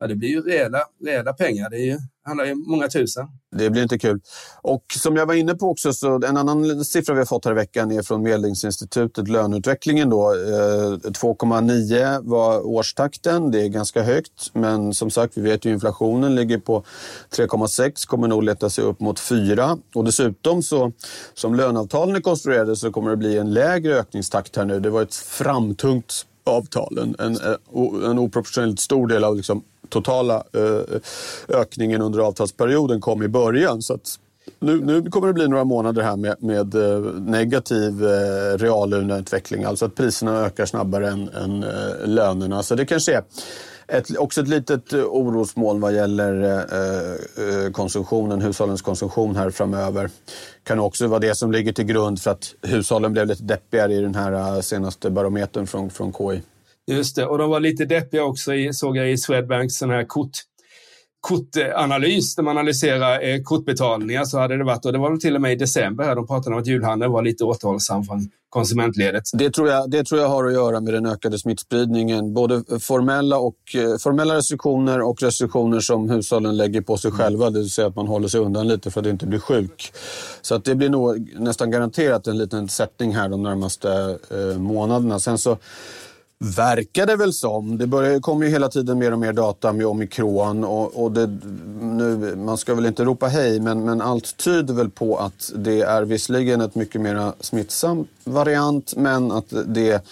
ja, 0.00 0.06
det 0.06 0.14
blir 0.14 0.28
ju 0.28 0.40
rejäla, 0.40 0.78
rejäla 1.04 1.32
pengar. 1.32 1.70
Det 1.70 1.76
är 1.76 1.84
ju, 1.84 1.98
handlar 2.24 2.44
ju 2.44 2.52
om 2.52 2.64
många 2.66 2.88
tusen. 2.88 3.26
Det 3.56 3.70
blir 3.70 3.82
inte 3.82 3.98
kul. 3.98 4.20
Och 4.62 4.84
som 4.98 5.16
jag 5.16 5.26
var 5.26 5.34
inne 5.34 5.54
på 5.54 5.70
också, 5.70 5.92
så 5.92 6.24
en 6.24 6.36
annan 6.36 6.84
siffra 6.84 7.14
vi 7.14 7.20
har 7.20 7.26
fått 7.26 7.44
här 7.44 7.52
i 7.52 7.54
veckan 7.54 7.92
är 7.92 8.02
från 8.02 8.22
Medlingsinstitutet, 8.22 9.28
löneutvecklingen. 9.28 10.10
Då, 10.10 10.32
eh, 10.32 11.10
2,9 11.12 12.20
var 12.22 12.66
årstakten. 12.66 13.50
Det 13.50 13.62
är 13.62 13.68
ganska 13.68 14.02
högt, 14.02 14.50
men 14.52 14.94
som 14.94 15.10
sagt, 15.10 15.36
vi 15.36 15.40
vet 15.40 15.64
ju 15.64 15.70
inflationen 15.70 16.34
ligger 16.34 16.58
på 16.58 16.84
3,6, 17.30 18.06
kommer 18.06 18.28
nog 18.28 18.42
leta 18.42 18.70
sig 18.70 18.84
upp 18.84 19.00
mot 19.00 19.20
4. 19.20 19.78
Och 19.94 20.04
dessutom 20.04 20.62
så, 20.62 20.92
som 21.34 21.54
löneavtalen 21.54 22.16
är 22.16 22.20
konstruerade 22.20 22.76
så 22.76 22.92
kommer 22.92 23.10
det 23.10 23.16
bli 23.16 23.38
en 23.38 23.54
lägre 23.54 23.94
ökningstakt 23.94 24.56
här 24.56 24.64
nu. 24.64 24.80
Det 24.80 24.90
var 24.90 25.02
ett 25.02 25.14
framtungt 25.14 26.26
avtal, 26.44 26.98
en, 26.98 27.36
eh, 27.36 27.56
en, 27.74 28.04
en 28.04 28.18
oproportionerligt 28.18 28.80
stor 28.80 29.06
del 29.06 29.24
av 29.24 29.36
liksom 29.36 29.62
totala 29.88 30.42
eh, 30.52 31.00
ökningen 31.48 32.02
under 32.02 32.18
avtalsperioden 32.18 33.00
kom 33.00 33.22
i 33.22 33.28
början. 33.28 33.82
Så 33.82 33.98
nu, 34.58 34.80
nu, 34.80 35.10
kommer 35.10 35.26
det 35.26 35.34
bli 35.34 35.48
några 35.48 35.64
månader 35.64 36.02
här 36.02 36.16
med, 36.16 36.36
med 36.42 36.74
eh, 36.74 37.00
negativ 37.14 38.04
eh, 38.04 38.58
reallöneutveckling. 38.58 39.64
Alltså 39.64 39.84
att 39.84 39.94
priserna 39.94 40.40
ökar 40.40 40.66
snabbare 40.66 41.08
än, 41.08 41.28
än 41.28 41.64
lönerna. 42.04 42.62
Så 42.62 42.74
det 42.74 42.86
kanske 42.86 43.14
är 43.16 43.22
ett, 43.88 44.18
också 44.18 44.40
ett 44.40 44.48
litet 44.48 44.92
eh, 44.92 45.04
orosmoln 45.04 45.80
vad 45.80 45.94
gäller 45.94 46.42
eh, 46.42 46.78
eh, 46.78 47.64
eh, 47.64 47.70
konsumtionen, 47.70 48.40
hushållens 48.42 48.82
konsumtion 48.82 49.36
här 49.36 49.50
framöver. 49.50 50.10
kan 50.62 50.78
också 50.78 51.06
vara 51.06 51.20
det 51.20 51.34
som 51.34 51.52
ligger 51.52 51.72
till 51.72 51.84
grund 51.84 52.20
för 52.20 52.30
att 52.30 52.54
hushållen 52.62 53.12
blev 53.12 53.26
lite 53.26 53.42
deppigare 53.42 53.94
i 53.94 54.00
den 54.00 54.14
här 54.14 54.60
senaste 54.60 55.10
barometern 55.10 55.66
från, 55.66 55.90
från 55.90 56.12
KI. 56.12 56.42
Just 56.86 57.16
det, 57.16 57.26
och 57.26 57.38
de 57.38 57.50
var 57.50 57.60
lite 57.60 57.84
deppiga 57.84 58.24
också, 58.24 58.54
i, 58.54 58.72
såg 58.72 58.96
jag 58.96 59.10
i 59.10 59.18
Swedbanks 59.18 59.74
sån 59.74 59.90
här 59.90 60.04
kort, 60.04 60.30
kortanalys 61.22 62.34
där 62.34 62.42
man 62.42 62.58
analyserar 62.58 63.28
eh, 63.28 63.42
kortbetalningar 63.42 64.24
så 64.24 64.38
hade 64.38 64.56
det 64.56 64.64
varit, 64.64 64.84
och 64.84 64.92
det 64.92 64.98
var 64.98 65.10
väl 65.10 65.20
till 65.20 65.34
och 65.34 65.40
med 65.40 65.52
i 65.52 65.56
december 65.56 66.04
här, 66.04 66.14
de 66.16 66.26
pratade 66.26 66.56
om 66.56 66.62
att 66.62 66.66
julhandeln 66.66 67.12
var 67.12 67.22
lite 67.22 67.44
återhållsam 67.44 68.04
från 68.04 68.30
konsumentledet. 68.48 69.22
Det 69.32 69.50
tror, 69.50 69.68
jag, 69.68 69.90
det 69.90 70.04
tror 70.04 70.20
jag 70.20 70.28
har 70.28 70.44
att 70.44 70.52
göra 70.52 70.80
med 70.80 70.94
den 70.94 71.06
ökade 71.06 71.38
smittspridningen. 71.38 72.34
Både 72.34 72.80
formella, 72.80 73.38
och, 73.38 73.56
eh, 73.74 73.98
formella 73.98 74.36
restriktioner 74.36 75.00
och 75.00 75.22
restriktioner 75.22 75.80
som 75.80 76.10
hushållen 76.10 76.56
lägger 76.56 76.80
på 76.80 76.96
sig 76.96 77.10
själva. 77.10 77.50
Det 77.50 77.58
vill 77.58 77.70
säga 77.70 77.88
att 77.88 77.96
man 77.96 78.06
håller 78.06 78.28
sig 78.28 78.40
undan 78.40 78.68
lite 78.68 78.90
för 78.90 79.00
att 79.00 79.06
inte 79.06 79.26
bli 79.26 79.38
sjuk. 79.38 79.92
Så 80.42 80.54
att 80.54 80.64
det 80.64 80.74
blir 80.74 80.90
nog 80.90 81.32
nästan 81.38 81.70
garanterat 81.70 82.26
en 82.26 82.38
liten 82.38 82.68
sättning 82.68 83.14
här 83.14 83.28
de 83.28 83.42
närmaste 83.42 84.18
eh, 84.30 84.58
månaderna. 84.58 85.20
Sen 85.20 85.38
så 85.38 85.58
verkar 86.42 87.06
det 87.06 87.16
väl 87.16 87.32
som. 87.32 87.78
Det 87.78 87.86
börjar, 87.86 88.20
kommer 88.20 88.46
ju 88.46 88.52
hela 88.52 88.68
tiden 88.68 88.98
mer 88.98 89.12
och 89.12 89.18
mer 89.18 89.32
data 89.32 89.72
med 89.72 89.86
omikron. 89.86 90.64
Och, 90.64 91.02
och 91.02 91.12
det, 91.12 91.38
nu, 91.80 92.36
man 92.36 92.58
ska 92.58 92.74
väl 92.74 92.86
inte 92.86 93.04
ropa 93.04 93.26
hej, 93.26 93.60
men, 93.60 93.84
men 93.84 94.00
allt 94.00 94.36
tyder 94.36 94.74
väl 94.74 94.90
på 94.90 95.16
att 95.16 95.52
det 95.54 95.80
är 95.80 96.02
visserligen 96.02 96.60
ett 96.60 96.74
mycket 96.74 97.00
mer 97.00 97.32
smittsam 97.40 98.06
variant, 98.24 98.96
men 98.96 99.32
att 99.32 99.52
det 99.66 100.04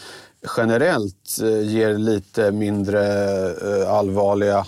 generellt 0.57 1.39
eh, 1.43 1.69
ger 1.69 1.95
lite 1.95 2.53
mindre 2.53 3.03
eh, 3.51 3.93
allvarliga 3.93 4.67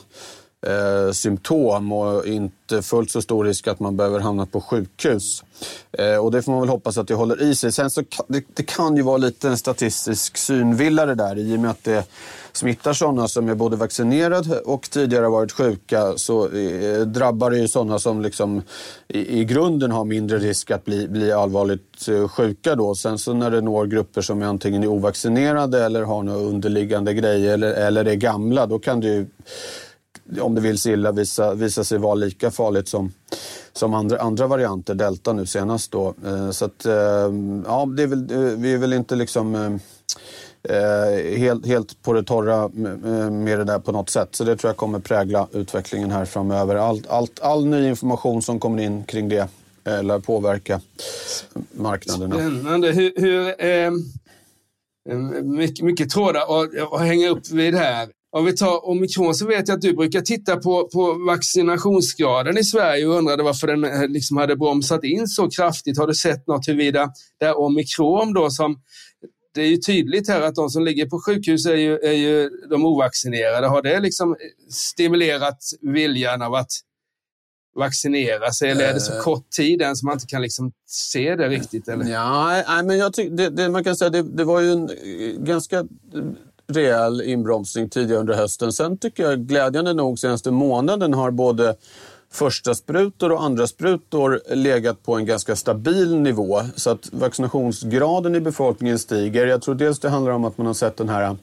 eh, 0.67 1.13
symptom 1.13 1.93
och 1.93 2.27
inte 2.27 2.83
fullt 2.83 3.11
så 3.11 3.23
stor 3.23 3.45
risk 3.45 3.69
att 3.69 3.81
man 3.81 3.97
behöver 3.97 4.21
hamna 4.21 4.47
på 4.47 4.61
sjukhus. 4.61 5.45
Eh, 5.93 6.17
och 6.17 6.31
det 6.31 6.43
får 6.43 6.53
man 6.53 6.61
väl 6.61 6.71
hoppas 6.71 6.99
att 6.99 7.09
det 7.09 7.15
håller 7.15 7.43
i 7.43 7.55
sig. 7.55 7.73
Sen 7.73 7.91
så 7.91 8.03
det, 8.29 8.45
det 8.55 8.63
kan 8.63 8.97
ju 8.97 9.03
vara 9.03 9.17
lite 9.17 9.49
en 9.49 9.59
statistisk 9.59 10.37
synvilla 10.37 11.07
det 11.07 11.15
där 11.15 11.39
i 11.39 11.57
och 11.57 11.61
med 11.61 11.71
att 11.71 11.85
det 11.85 12.07
smittar 12.53 12.93
sådana 12.93 13.29
som 13.29 13.49
är 13.49 13.55
både 13.55 13.77
vaccinerade 13.77 14.61
och 14.61 14.91
tidigare 14.91 15.29
varit 15.29 15.53
sjuka 15.53 16.13
så 16.17 16.49
eh, 16.49 17.01
drabbar 17.01 17.51
det 17.51 17.59
ju 17.59 17.69
sådana 17.69 17.99
som 17.99 18.23
liksom 18.23 18.63
i, 19.09 19.41
i, 19.41 19.45
grunden 19.45 19.91
har 19.91 20.05
mindre 20.05 20.39
risk 20.39 20.71
att 20.71 20.85
bli, 20.85 21.09
bli 21.09 21.33
allvarligt 21.33 22.09
eh, 22.09 22.29
sjuka 22.29 22.75
då. 22.75 22.95
Sen 22.95 23.19
så 23.19 23.35
när 23.35 23.51
det 23.51 23.61
når 23.61 23.87
grupper 23.87 24.21
som 24.21 24.43
är 24.43 24.47
antingen 24.47 24.83
är 24.83 24.87
ovaccinerade 24.87 25.85
eller 25.85 26.03
har 26.03 26.23
några 26.23 26.39
underliggande 26.39 27.15
grejer 27.15 27.55
eller, 27.55 27.73
eller 27.73 28.05
är 28.05 28.15
gamla, 28.15 28.67
då 28.67 28.79
kan 28.79 29.01
det 29.01 29.07
ju 29.07 29.27
om 30.41 30.55
det 30.55 30.61
vill 30.61 30.79
sig 30.79 30.93
illa, 30.93 31.13
visa, 31.13 31.55
visa 31.55 31.85
sig 31.85 31.99
vara 31.99 32.15
lika 32.15 32.51
farligt 32.51 32.89
som, 32.89 33.13
som 33.73 33.95
andra, 33.95 34.19
andra 34.19 34.47
varianter, 34.47 34.95
delta 34.95 35.33
nu 35.33 35.47
senast. 35.47 35.93
Då. 35.93 36.15
Eh, 36.27 36.51
så 36.51 36.65
att, 36.65 36.87
eh, 36.87 36.95
ja, 37.67 37.87
det 37.97 38.03
är 38.03 38.07
väl, 38.07 38.33
eh, 38.33 38.39
vi 38.39 38.75
är 38.75 38.79
väl 38.79 38.93
inte 38.93 39.17
liksom 39.17 39.79
helt, 41.37 41.67
helt 41.67 42.03
på 42.03 42.13
det 42.13 42.23
torra 42.23 42.69
med 43.31 43.59
det 43.59 43.65
där 43.65 43.79
på 43.79 43.93
något 43.93 44.11
sätt. 44.11 44.29
Så 44.33 44.45
det 44.45 44.57
tror 44.57 44.69
jag 44.69 44.77
kommer 44.77 44.99
prägla 44.99 45.49
utvecklingen 45.53 46.11
här 46.11 46.25
framöver. 46.25 46.77
Allt, 46.77 47.07
allt, 47.07 47.41
all 47.41 47.67
ny 47.67 47.89
information 47.89 48.43
som 48.43 48.61
kommer 48.61 48.83
in 48.83 49.05
kring 49.05 49.29
det 49.29 49.49
eller 49.85 50.19
påverka 50.19 50.81
marknaderna. 51.73 52.35
Spännande. 52.35 52.91
Hur, 52.93 53.13
hur 53.17 53.65
eh, 53.65 53.91
mycket, 55.43 55.85
mycket 55.85 56.11
trådar 56.11 56.41
att 56.95 57.01
hänga 57.01 57.29
upp 57.29 57.51
vid 57.51 57.75
här. 57.75 58.09
Om 58.35 58.45
vi 58.45 58.57
tar 58.57 58.89
omikron 58.89 59.35
så 59.35 59.47
vet 59.47 59.69
jag 59.69 59.75
att 59.75 59.81
du 59.81 59.97
brukar 59.97 60.21
titta 60.21 60.57
på, 60.57 60.89
på 60.93 61.25
vaccinationsgraden 61.27 62.59
i 62.59 62.65
Sverige 62.65 63.07
och 63.07 63.15
undrade 63.15 63.43
varför 63.43 63.67
den 63.67 63.85
eh, 63.85 64.09
liksom 64.09 64.37
hade 64.37 64.57
bromsat 64.57 65.05
in 65.05 65.27
så 65.29 65.51
kraftigt. 65.51 65.99
Har 65.99 66.07
du 66.07 66.15
sett 66.15 66.47
något 66.47 66.69
huruvida 66.69 67.11
det 67.41 67.47
är 67.47 67.59
omikron 67.59 68.33
då 68.33 68.51
som 68.51 68.81
det 69.55 69.63
är 69.63 69.67
ju 69.67 69.77
tydligt 69.77 70.29
här 70.29 70.41
att 70.41 70.55
de 70.55 70.71
som 70.71 70.85
ligger 70.85 71.07
på 71.07 71.21
sjukhus 71.27 71.67
är 71.67 71.77
ju, 71.77 71.99
är 71.99 72.13
ju 72.13 72.51
de 72.71 72.87
ovaccinerade. 72.87 73.67
Har 73.67 73.83
det 73.83 74.01
liksom 74.01 74.37
stimulerat 74.71 75.59
viljan 75.81 76.43
av 76.43 76.55
att 76.55 76.71
vaccinera 77.75 78.53
sig 78.53 78.71
eller 78.71 78.85
är 78.85 78.95
det 78.95 79.01
så 79.01 79.13
eh. 79.13 79.21
kort 79.21 79.51
tid 79.51 79.83
än 79.83 79.97
så 79.97 80.07
man 80.07 80.15
inte 80.15 80.27
kan 80.27 80.43
liksom 80.43 80.73
se 80.87 81.37
det 81.37 81.49
riktigt? 81.49 81.89
Eller? 81.89 82.05
Ja, 82.05 82.63
nej, 82.69 82.85
men 82.85 82.99
jag 82.99 83.13
tycker 83.13 83.37
det, 83.37 83.51
det, 83.51 83.69
man 83.69 83.85
kan 83.85 83.97
säga 83.97 84.11
det, 84.11 84.23
det 84.23 84.45
var 84.45 84.61
ju 84.61 84.73
en 84.73 84.91
ganska 85.45 85.85
rejäl 86.73 87.21
inbromsning 87.21 87.89
tidigare 87.89 88.21
under 88.21 88.35
hösten. 88.35 88.73
Sen 88.73 88.99
tycker 88.99 89.23
jag 89.23 89.39
glädjande 89.39 89.93
nog 89.93 90.19
senaste 90.19 90.51
månaden 90.51 91.15
har 91.15 91.31
både 91.31 91.77
första 92.31 92.75
sprutor 92.75 93.33
och 93.33 93.43
andra 93.43 93.67
sprutor 93.67 94.41
legat 94.55 95.03
på 95.03 95.17
en 95.17 95.27
ganska 95.27 95.57
stabil 95.57 96.17
nivå. 96.17 96.63
Så 96.77 96.91
att 96.91 97.09
vaccinationsgraden 97.13 98.35
i 98.35 98.41
befolkningen 98.41 98.99
stiger. 98.99 99.47
Jag 99.47 99.63
tror 99.63 99.75
dels 99.75 99.99
det 99.99 100.09
handlar 100.09 100.33
om 100.33 100.45
att 100.45 100.59
man 100.59 100.67
har 100.67 100.75
sett 100.75 100.97
den 100.97 101.09
här 101.09 101.37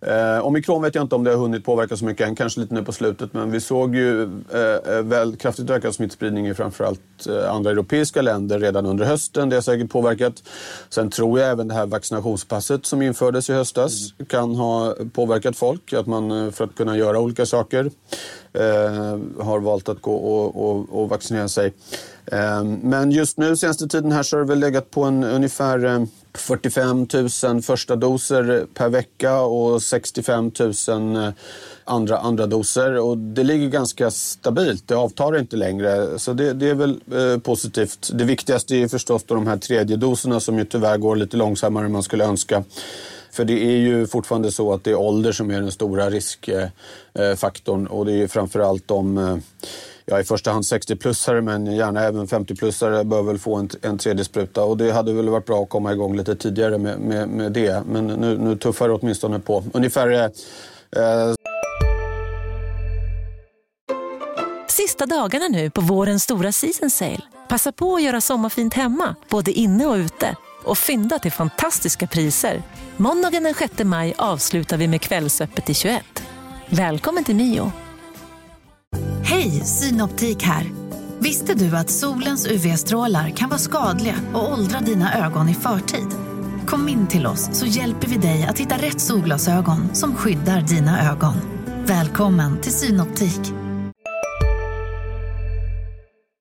Eh, 0.00 0.46
omikron 0.46 0.82
vet 0.82 0.94
jag 0.94 1.04
inte 1.04 1.14
om 1.14 1.24
det 1.24 1.30
har 1.30 1.38
hunnit 1.38 1.64
påverka 1.64 1.96
så 1.96 2.04
mycket 2.04 2.28
än, 2.28 2.34
kanske 2.36 2.60
lite 2.60 2.74
nu 2.74 2.84
på 2.84 2.92
slutet. 2.92 3.32
Men 3.34 3.50
vi 3.50 3.60
såg 3.60 3.94
ju 3.94 4.22
eh, 4.22 4.94
eh, 4.94 5.02
väl 5.02 5.36
kraftigt 5.36 5.70
ökad 5.70 5.94
smittspridning 5.94 6.48
i 6.48 6.54
framförallt 6.54 7.26
eh, 7.28 7.54
andra 7.54 7.70
europeiska 7.70 8.22
länder 8.22 8.58
redan 8.58 8.86
under 8.86 9.04
hösten. 9.04 9.48
Det 9.48 9.56
har 9.56 9.60
säkert 9.60 9.90
påverkat. 9.90 10.42
Sen 10.88 11.10
tror 11.10 11.40
jag 11.40 11.50
även 11.50 11.68
det 11.68 11.74
här 11.74 11.86
vaccinationspasset 11.86 12.86
som 12.86 13.02
infördes 13.02 13.50
i 13.50 13.52
höstas 13.52 14.12
mm. 14.18 14.26
kan 14.26 14.54
ha 14.54 14.94
påverkat 15.12 15.56
folk. 15.56 15.92
Att 15.92 16.06
man 16.06 16.30
eh, 16.30 16.50
för 16.50 16.64
att 16.64 16.74
kunna 16.74 16.96
göra 16.96 17.20
olika 17.20 17.46
saker 17.46 17.90
eh, 18.52 19.18
har 19.44 19.60
valt 19.60 19.88
att 19.88 20.02
gå 20.02 20.14
och, 20.14 20.70
och, 20.70 21.02
och 21.02 21.08
vaccinera 21.08 21.48
sig. 21.48 21.72
Eh, 22.26 22.64
men 22.64 23.10
just 23.10 23.38
nu 23.38 23.56
senaste 23.56 23.88
tiden 23.88 24.12
här 24.12 24.22
så 24.22 24.36
har 24.36 24.42
det 24.42 24.48
väl 24.48 24.58
legat 24.58 24.90
på 24.90 25.04
en 25.04 25.24
ungefär 25.24 26.06
45 26.34 27.06
000 27.44 27.62
första 27.62 27.96
doser 27.96 28.66
per 28.74 28.88
vecka 28.88 29.40
och 29.40 29.82
65 29.82 30.52
000 30.88 31.16
eh, 31.16 31.30
andra, 31.84 32.18
andra 32.18 32.46
doser. 32.46 32.98
Och 32.98 33.18
det 33.18 33.44
ligger 33.44 33.68
ganska 33.68 34.10
stabilt, 34.10 34.88
det 34.88 34.94
avtar 34.94 35.38
inte 35.38 35.56
längre. 35.56 36.18
Så 36.18 36.32
det, 36.32 36.52
det 36.52 36.70
är 36.70 36.74
väl 36.74 37.00
eh, 37.12 37.38
positivt. 37.38 38.10
Det 38.14 38.24
viktigaste 38.24 38.76
är 38.76 38.88
förstås 38.88 39.24
då 39.26 39.34
de 39.34 39.46
här 39.46 39.56
tredje 39.56 39.96
doserna 39.96 40.40
som 40.40 40.58
ju 40.58 40.64
tyvärr 40.64 40.98
går 40.98 41.16
lite 41.16 41.36
långsammare 41.36 41.84
än 41.84 41.92
man 41.92 42.02
skulle 42.02 42.24
önska. 42.24 42.64
För 43.30 43.44
det 43.44 43.64
är 43.64 43.76
ju 43.76 44.06
fortfarande 44.06 44.52
så 44.52 44.72
att 44.72 44.84
det 44.84 44.90
är 44.90 44.94
ålder 44.98 45.32
som 45.32 45.50
är 45.50 45.60
den 45.60 45.72
stora 45.72 46.10
riskfaktorn 46.10 47.86
och 47.86 48.06
det 48.06 48.12
är 48.12 48.16
ju 48.16 48.28
framförallt 48.28 48.88
de 48.88 49.18
eh, 49.18 49.36
ja, 50.10 50.20
i 50.20 50.24
första 50.24 50.50
hand 50.50 50.64
60-plussare 50.64 51.40
men 51.40 51.66
gärna 51.66 52.00
även 52.02 52.26
50-plussare 52.26 53.04
bör 53.04 53.22
väl 53.22 53.38
få 53.38 53.56
en, 53.56 53.68
en 53.82 53.98
tredje 53.98 54.24
spruta. 54.24 54.64
Och 54.64 54.76
det 54.76 54.92
hade 54.92 55.12
väl 55.12 55.28
varit 55.28 55.46
bra 55.46 55.62
att 55.62 55.68
komma 55.68 55.92
igång 55.92 56.16
lite 56.16 56.36
tidigare 56.36 56.78
med, 56.78 57.00
med, 57.00 57.28
med 57.28 57.52
det. 57.52 57.82
Men 57.86 58.06
nu, 58.06 58.38
nu 58.38 58.56
tuffar 58.56 58.88
det 58.88 58.94
åtminstone 58.94 59.38
på. 59.38 59.64
Ungefär... 59.72 60.10
Eh, 60.10 60.30
Sista 64.68 65.06
dagarna 65.06 65.48
nu 65.48 65.70
på 65.70 65.80
vårens 65.80 66.22
stora 66.22 66.52
season 66.52 66.90
sale. 66.90 67.20
Passa 67.48 67.72
på 67.72 67.94
att 67.94 68.02
göra 68.02 68.20
sommarfint 68.20 68.74
hemma, 68.74 69.14
både 69.28 69.52
inne 69.52 69.86
och 69.86 69.94
ute. 69.94 70.36
Och 70.64 70.78
fynda 70.78 71.18
till 71.18 71.32
fantastiska 71.32 72.06
priser. 72.06 72.62
Måndagen 72.96 73.42
den 73.42 73.54
6 73.54 73.72
maj 73.84 74.14
avslutar 74.18 74.76
vi 74.76 74.88
med 74.88 75.00
Kvällsöppet 75.00 75.70
i 75.70 75.74
21. 75.74 76.04
Välkommen 76.70 77.24
till 77.24 77.36
Mio. 77.36 77.72
Hej, 79.30 79.50
Synoptik 79.50 80.42
här. 80.42 80.64
Visste 81.18 81.54
du 81.54 81.76
att 81.76 81.90
solens 81.90 82.46
UV-strålar 82.46 83.30
kan 83.30 83.48
vara 83.48 83.58
skadliga 83.58 84.14
och 84.34 84.52
åldra 84.52 84.80
dina 84.80 85.26
ögon 85.26 85.48
i 85.48 85.54
förtid? 85.54 86.06
Kom 86.66 86.88
in 86.88 87.06
till 87.06 87.26
oss 87.26 87.48
så 87.52 87.66
hjälper 87.66 88.08
vi 88.08 88.16
dig 88.16 88.46
att 88.50 88.58
hitta 88.58 88.74
rätt 88.74 89.00
solglasögon 89.00 89.94
som 89.94 90.14
skyddar 90.14 90.60
dina 90.60 91.12
ögon. 91.12 91.34
Välkommen 91.86 92.60
till 92.60 92.72
Synoptik. 92.72 93.40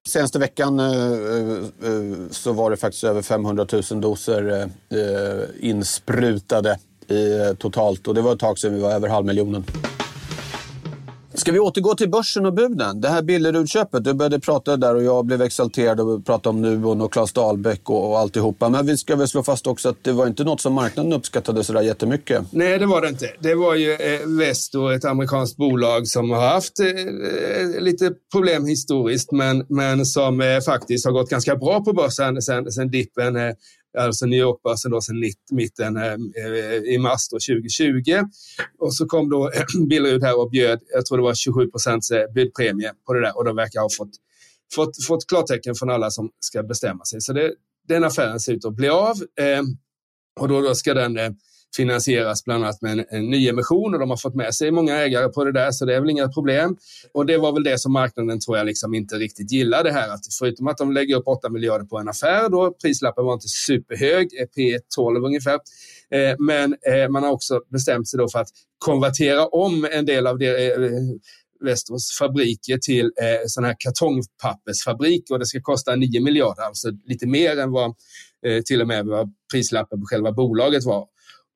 Senaste 0.07 0.39
veckan 0.39 0.79
eh, 0.79 0.85
eh, 0.85 1.91
eh, 1.91 2.29
så 2.31 2.53
var 2.53 2.71
det 2.71 2.77
faktiskt 2.77 3.03
över 3.03 3.21
500 3.21 3.65
000 3.91 4.01
doser 4.01 4.69
insprutade 5.59 6.79
totalt 7.57 8.07
och 8.07 8.15
det 8.15 8.21
var 8.21 8.33
ett 8.33 8.39
tag 8.39 8.59
sedan 8.59 8.73
vi 8.73 8.79
var 8.79 8.91
över 8.91 9.09
halvmiljonen. 9.09 9.63
Ska 11.37 11.51
vi 11.51 11.59
återgå 11.59 11.95
till 11.95 12.09
börsen 12.09 12.45
och 12.45 12.53
buden? 12.53 13.01
Det 13.01 13.09
här 13.09 13.21
Billerud-köpet, 13.21 14.03
du 14.03 14.13
började 14.13 14.39
prata 14.39 14.77
där 14.77 14.95
och 14.95 15.03
jag 15.03 15.25
blev 15.25 15.41
exalterad 15.41 15.99
och 15.99 16.25
pratade 16.25 16.49
om 16.49 16.61
Nuon 16.61 17.01
och 17.01 17.13
Claes 17.13 17.33
Dahlbäck 17.33 17.89
och, 17.89 18.11
och 18.11 18.19
alltihopa. 18.19 18.69
Men 18.69 18.85
vi 18.85 18.97
ska 18.97 19.15
väl 19.15 19.27
slå 19.27 19.43
fast 19.43 19.67
också 19.67 19.89
att 19.89 20.03
det 20.03 20.11
var 20.11 20.27
inte 20.27 20.43
något 20.43 20.61
som 20.61 20.73
marknaden 20.73 21.13
uppskattade 21.13 21.63
sådär 21.63 21.81
jättemycket. 21.81 22.43
Nej, 22.51 22.79
det 22.79 22.85
var 22.85 23.01
det 23.01 23.09
inte. 23.09 23.29
Det 23.39 23.55
var 23.55 23.75
ju 23.75 23.91
eh, 23.91 24.27
Vestor, 24.39 24.93
ett 24.93 25.05
amerikanskt 25.05 25.57
bolag 25.57 26.07
som 26.07 26.29
har 26.29 26.47
haft 26.47 26.79
eh, 26.79 26.87
eh, 26.87 27.81
lite 27.81 28.11
problem 28.31 28.65
historiskt, 28.65 29.31
men, 29.31 29.65
men 29.69 30.05
som 30.05 30.61
faktiskt 30.65 31.05
har 31.05 31.11
gått 31.11 31.29
ganska 31.29 31.55
bra 31.55 31.83
på 31.83 31.93
börsen 31.93 32.41
sen, 32.41 32.71
sen 32.71 32.91
dippen. 32.91 33.35
Alltså 33.97 34.25
New 34.25 34.39
York-börsen 34.39 34.91
då 34.91 35.01
sedan 35.01 35.23
mitten 35.51 35.97
eh, 35.97 36.13
eh, 36.13 36.93
i 36.93 36.97
mars 36.97 37.27
2020. 37.27 38.23
Och 38.79 38.95
så 38.95 39.05
kom 39.05 39.29
då 39.29 39.51
Billerud 39.89 40.23
här 40.23 40.39
och 40.39 40.49
bjöd, 40.49 40.79
jag 40.93 41.05
tror 41.05 41.17
det 41.17 41.23
var 41.23 41.33
27 41.33 41.67
procents 41.67 42.11
eh, 42.11 42.31
budpremie 42.33 42.91
på 43.05 43.13
det 43.13 43.21
där 43.21 43.37
och 43.37 43.45
de 43.45 43.55
verkar 43.55 43.81
ha 43.81 43.89
fått, 43.97 44.11
fått, 44.75 45.05
fått 45.07 45.27
klartecken 45.27 45.75
från 45.75 45.89
alla 45.89 46.11
som 46.11 46.29
ska 46.39 46.63
bestämma 46.63 47.05
sig. 47.05 47.21
Så 47.21 47.33
det, 47.33 47.53
den 47.87 48.03
affären 48.03 48.39
ser 48.39 48.53
ut 48.53 48.65
att 48.65 48.75
bli 48.75 48.89
av. 48.89 49.15
Eh, 49.39 49.61
och 50.39 50.47
då, 50.47 50.61
då 50.61 50.75
ska 50.75 50.93
den 50.93 51.17
eh, 51.17 51.31
finansieras 51.75 52.45
bland 52.45 52.63
annat 52.63 52.81
med 52.81 52.91
en, 52.91 53.05
en 53.09 53.29
nyemission 53.29 53.93
och 53.93 53.99
de 53.99 54.09
har 54.09 54.17
fått 54.17 54.35
med 54.35 54.53
sig 54.53 54.71
många 54.71 54.95
ägare 54.95 55.29
på 55.29 55.43
det 55.43 55.51
där 55.51 55.71
så 55.71 55.85
det 55.85 55.95
är 55.95 56.01
väl 56.01 56.09
inga 56.09 56.27
problem. 56.27 56.77
Och 57.13 57.25
det 57.25 57.37
var 57.37 57.51
väl 57.51 57.63
det 57.63 57.79
som 57.79 57.93
marknaden 57.93 58.39
tror 58.39 58.57
jag 58.57 58.65
liksom 58.65 58.93
inte 58.93 59.15
riktigt 59.15 59.51
gillade 59.51 59.91
här 59.91 60.09
att 60.09 60.21
förutom 60.39 60.67
att 60.67 60.77
de 60.77 60.91
lägger 60.91 61.15
upp 61.15 61.27
8 61.27 61.49
miljarder 61.49 61.85
på 61.85 61.97
en 61.97 62.09
affär 62.09 62.49
då, 62.49 62.75
prislappen 62.81 63.25
var 63.25 63.33
inte 63.33 63.47
superhög, 63.47 64.29
eh, 64.41 64.45
P 64.55 64.79
12 64.95 65.25
ungefär, 65.25 65.59
eh, 66.11 66.35
men 66.39 66.75
eh, 66.87 67.09
man 67.09 67.23
har 67.23 67.31
också 67.31 67.61
bestämt 67.71 68.09
sig 68.09 68.17
då 68.17 68.29
för 68.29 68.39
att 68.39 68.49
konvertera 68.77 69.45
om 69.45 69.87
en 69.91 70.05
del 70.05 70.27
av 70.27 70.37
det 70.37 70.73
eh, 70.73 70.91
Västerås 71.59 72.17
fabriker 72.19 72.77
till 72.77 73.05
eh, 73.05 73.45
sådana 73.47 73.67
här 73.67 73.75
kartongpappersfabriker 73.79 75.33
och 75.33 75.39
det 75.39 75.45
ska 75.45 75.61
kosta 75.61 75.95
9 75.95 76.21
miljarder, 76.21 76.63
alltså 76.63 76.91
lite 77.05 77.27
mer 77.27 77.59
än 77.59 77.71
vad 77.71 77.95
eh, 78.45 78.61
till 78.65 78.81
och 78.81 78.87
med 78.87 79.05
vad 79.05 79.33
prislappen 79.53 79.99
på 79.99 80.05
själva 80.05 80.31
bolaget 80.31 80.85
var 80.85 81.07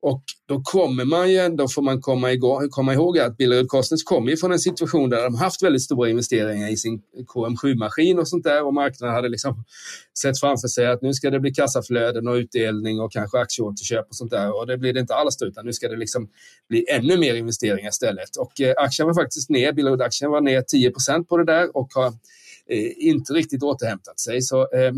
och 0.02 0.22
då 0.46 0.60
kommer 0.60 1.04
man 1.04 1.30
ju 1.30 1.38
ändå, 1.38 1.68
får 1.68 1.82
man 1.82 2.00
komma, 2.00 2.32
igång, 2.32 2.68
komma 2.70 2.94
ihåg 2.94 3.18
att 3.18 3.36
Billerud 3.36 3.68
Korsnäs 3.68 4.02
kommer 4.02 4.30
ju 4.30 4.36
från 4.36 4.52
en 4.52 4.58
situation 4.58 5.10
där 5.10 5.22
de 5.22 5.34
haft 5.34 5.62
väldigt 5.62 5.82
stora 5.82 6.10
investeringar 6.10 6.68
i 6.68 6.76
sin 6.76 7.02
KM7-maskin 7.34 8.18
och 8.18 8.28
sånt 8.28 8.44
där 8.44 8.64
och 8.64 8.74
marknaden 8.74 9.14
hade 9.14 9.28
liksom 9.28 9.64
sett 10.18 10.40
framför 10.40 10.68
sig 10.68 10.86
att 10.86 11.02
nu 11.02 11.14
ska 11.14 11.30
det 11.30 11.40
bli 11.40 11.54
kassaflöden 11.54 12.28
och 12.28 12.34
utdelning 12.34 13.00
och 13.00 13.12
kanske 13.12 13.38
aktieåterköp 13.38 14.08
och 14.08 14.16
sånt 14.16 14.30
där 14.30 14.56
och 14.60 14.66
det 14.66 14.78
blir 14.78 14.92
det 14.92 15.00
inte 15.00 15.14
alls 15.14 15.36
då, 15.36 15.46
utan 15.46 15.66
nu 15.66 15.72
ska 15.72 15.88
det 15.88 15.96
liksom 15.96 16.28
bli 16.68 16.86
ännu 16.90 17.16
mer 17.16 17.34
investeringar 17.34 17.88
istället. 17.88 18.36
Och 18.36 18.60
eh, 18.60 18.74
aktien 18.76 19.06
var 19.06 19.14
faktiskt 19.14 19.50
ner, 19.50 19.72
Billerud-aktien 19.72 20.30
var 20.30 20.40
ner 20.40 20.60
10% 20.60 21.24
på 21.24 21.36
det 21.36 21.44
där 21.44 21.76
och 21.76 21.88
har 21.94 22.06
eh, 22.68 22.92
inte 22.96 23.32
riktigt 23.32 23.62
återhämtat 23.62 24.20
sig. 24.20 24.42
Så 24.42 24.68
Eh, 24.72 24.92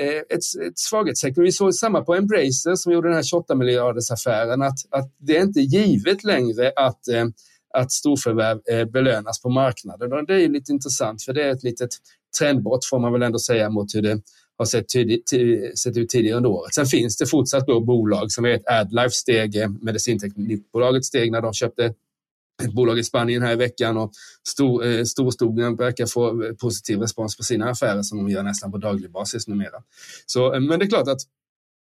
Eh, 0.00 0.18
ett, 0.18 0.68
ett 0.68 0.78
svaghetstecken. 0.78 1.42
Vi 1.42 1.52
såg 1.52 1.74
samma 1.74 2.00
på 2.02 2.14
Embracer 2.14 2.74
som 2.74 2.92
gjorde 2.92 3.08
den 3.08 3.16
här 3.16 3.22
28 3.22 3.54
miljarders 3.54 4.10
affären 4.10 4.62
att, 4.62 4.78
att 4.90 5.12
det 5.18 5.36
är 5.36 5.42
inte 5.42 5.60
givet 5.60 6.24
längre 6.24 6.72
att, 6.76 7.08
eh, 7.08 7.24
att 7.74 7.92
storförvärv 7.92 8.60
eh, 8.70 8.84
belönas 8.84 9.42
på 9.42 9.48
marknaden. 9.48 10.12
Och 10.12 10.26
det 10.26 10.44
är 10.44 10.48
lite 10.48 10.72
intressant 10.72 11.22
för 11.22 11.32
det 11.32 11.42
är 11.42 11.50
ett 11.50 11.62
litet 11.62 11.90
trendbrott 12.38 12.84
får 12.84 12.98
man 12.98 13.12
väl 13.12 13.22
ändå 13.22 13.38
säga 13.38 13.70
mot 13.70 13.94
hur 13.94 14.02
det 14.02 14.20
har 14.58 14.64
sett, 14.64 14.88
tidigt, 14.88 15.28
sett 15.78 15.96
ut 15.96 16.08
tidigare 16.08 16.36
under 16.36 16.50
året. 16.50 16.74
Sen 16.74 16.86
finns 16.86 17.16
det 17.16 17.26
fortsatt 17.26 17.66
då 17.66 17.80
bolag 17.80 18.32
som 18.32 18.44
vet 18.44 18.68
AdLife 18.68 19.10
steg, 19.10 19.82
medicinteknikbolaget 19.82 21.04
steg 21.04 21.32
när 21.32 21.40
de 21.40 21.52
köpte 21.52 21.94
ett 22.64 22.72
bolag 22.72 22.98
i 22.98 23.04
Spanien 23.04 23.42
här 23.42 23.52
i 23.52 23.56
veckan 23.56 23.96
och 23.96 24.12
stor, 24.48 24.86
eh, 24.86 25.04
storskogen 25.04 25.76
verkar 25.76 26.06
få 26.06 26.54
positiv 26.60 26.98
respons 26.98 27.36
på 27.36 27.42
sina 27.42 27.70
affärer 27.70 28.02
som 28.02 28.18
de 28.18 28.28
gör 28.28 28.42
nästan 28.42 28.72
på 28.72 28.78
daglig 28.78 29.10
basis 29.12 29.48
numera. 29.48 29.82
Så, 30.26 30.54
eh, 30.54 30.60
men 30.60 30.78
det 30.78 30.84
är 30.84 30.88
klart 30.88 31.08
att 31.08 31.20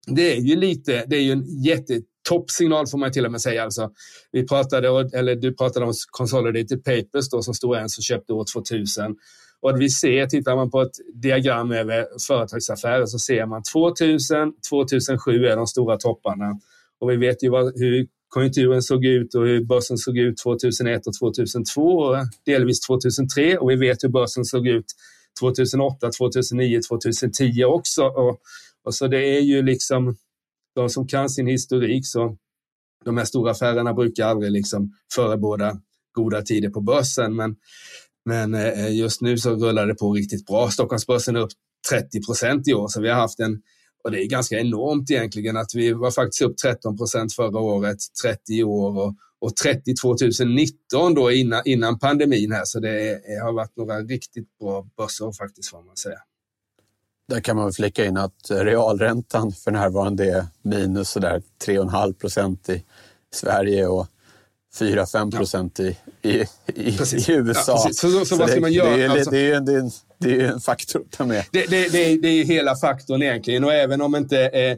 det 0.08 0.38
är 0.38 0.42
ju 0.42 0.56
lite, 0.56 1.06
det 1.08 1.16
är 1.16 1.22
ju 1.22 1.32
en 1.32 1.63
jättetoppsignal 1.63 2.88
får 2.88 2.98
man 2.98 3.12
till 3.12 3.25
och 3.25 3.32
med 3.32 3.42
säga. 3.42 3.63
Alltså, 3.63 3.92
vi 4.32 4.48
pratade, 4.48 4.88
eller 5.13 5.36
du 5.36 5.54
pratade 5.56 5.86
om 5.86 5.94
Consolidated 6.12 6.84
Papers 6.84 7.30
då, 7.30 7.42
som 7.42 7.54
Stora 7.54 7.80
Enso 7.80 8.01
köpte 8.01 8.34
år 8.34 8.46
2000. 8.54 9.16
Och 9.62 9.82
vi 9.82 9.90
ser, 9.90 10.25
tittar 10.25 10.56
man 10.56 10.72
på 10.72 10.82
ett 10.82 10.96
diagram 11.13 11.72
över 11.72 12.08
företagsaffärer 12.28 13.06
så 13.06 13.20
ser 13.20 13.46
man 13.46 13.63
2000, 13.63 14.54
2007 14.70 15.46
är 15.46 15.56
de 15.56 15.68
stora 15.68 15.98
topparna. 15.98 16.60
Och 17.00 17.10
vi 17.10 17.16
vet 17.16 17.44
ju 17.44 17.50
vad, 17.50 17.80
hur 17.80 18.08
konjunkturen 18.32 18.82
såg 18.82 19.06
ut 19.06 19.36
och 19.36 19.46
hur 19.46 19.66
börsen 19.66 19.98
såg 19.98 20.18
ut 20.18 20.38
2001 20.38 21.08
och 21.08 21.14
2002 21.20 21.82
och 21.82 22.18
delvis 22.46 22.80
2003 22.80 23.58
och 23.58 23.70
vi 23.70 23.76
vet 23.76 24.04
hur 24.04 24.10
börsen 24.10 24.46
såg 24.46 24.68
ut 24.68 24.86
2008, 25.40 26.12
2009, 26.12 26.80
2010 26.90 27.64
också. 27.64 28.04
Och, 28.04 28.40
och 28.84 28.96
så 28.96 29.08
det 29.08 29.38
är 29.38 29.42
ju 29.42 29.62
liksom 29.62 30.16
de 30.76 30.90
som 30.90 31.08
kan 31.08 31.30
sin 31.30 31.48
historik 31.48 32.08
så 32.08 32.38
de 33.06 33.18
här 33.18 33.26
stora 33.26 33.52
affärerna 33.52 33.94
brukar 33.94 34.28
aldrig 34.28 34.52
liksom 34.52 34.94
förebåda 35.16 35.78
goda 36.12 36.42
tider 36.42 36.70
på 36.70 36.82
börsen 36.82 37.36
men, 37.36 37.56
men 38.26 38.54
eh, 38.54 38.96
just 38.96 39.22
nu 39.22 39.38
så 39.38 39.56
rullar 39.56 39.88
det 39.88 39.96
på 39.96 40.14
riktigt 40.14 40.46
bra. 40.46 40.70
Stockholmsbörsen 40.70 41.36
är 41.36 41.40
upp 41.40 41.52
30 41.90 42.26
procent 42.26 42.68
i 42.68 42.74
år 42.74 42.88
så 42.88 43.02
vi 43.02 43.10
har 43.10 43.16
haft 43.16 43.40
en 43.40 43.62
och 44.03 44.12
det 44.12 44.24
är 44.24 44.25
ganska 44.25 44.60
enormt 44.60 45.12
egentligen 45.12 45.58
att 45.58 45.75
vi 45.75 45.93
var 45.93 46.12
faktiskt 46.12 46.41
upp 46.41 46.58
13 46.58 46.98
procent 46.98 47.34
förra 47.34 47.60
året, 47.60 47.98
30 48.24 48.53
i 48.53 48.63
år 48.63 49.00
och, 49.00 49.15
och 49.39 49.55
30 49.55 49.93
2019 50.01 51.13
då 51.13 51.31
innan, 51.31 51.62
innan 51.65 52.00
pandemin 52.00 52.51
här. 52.51 52.65
Så 52.65 52.79
det 52.79 53.10
är, 53.10 53.43
har 53.43 53.53
varit 53.53 53.77
några 53.77 54.00
riktigt 54.00 54.58
bra 54.60 54.88
börsår. 54.98 55.31
faktiskt 55.34 55.70
får 55.70 55.84
man 55.84 55.98
säga. 55.98 56.20
Där 57.27 57.41
kan 57.41 57.55
man 57.55 57.74
flika 57.74 58.05
in 58.05 58.17
att 58.17 58.51
realräntan 58.51 59.51
för 59.51 59.72
närvarande 59.72 60.31
är 60.31 60.46
minus 60.62 61.17
3,5 61.17 62.13
procent 62.13 62.70
i 62.70 62.84
Sverige 63.34 63.88
och 63.88 64.08
4-5 64.80 65.38
procent 65.38 65.79
ja. 65.79 65.86
i, 65.86 65.96
i, 66.22 66.38
i, 66.75 66.90
i, 67.27 67.31
USA. 67.31 67.72
Ja, 67.72 67.90
så, 67.94 67.94
så, 67.94 68.25
så, 68.25 68.36
vad 68.36 68.50
ska 68.50 68.55
det, 68.55 68.62
man 68.62 68.74
göra? 68.74 68.98
Det 68.98 69.03
är, 69.03 69.10
alltså, 69.10 69.31
det, 69.31 69.51
är, 69.51 69.62
det, 69.62 69.74
är, 69.74 69.92
det 70.18 70.42
är 70.42 70.51
en 70.51 70.60
faktor 70.62 71.01
att 71.01 71.12
ta 71.12 71.25
med. 71.25 71.46
Det, 71.51 71.70
det, 71.70 71.92
det, 71.92 72.18
det 72.22 72.27
är 72.27 72.44
hela 72.44 72.75
faktorn 72.75 73.24
egentligen 73.24 73.64
och 73.64 73.74
även 73.74 74.01
om 74.01 74.16
inte 74.16 74.48
eh, 74.48 74.77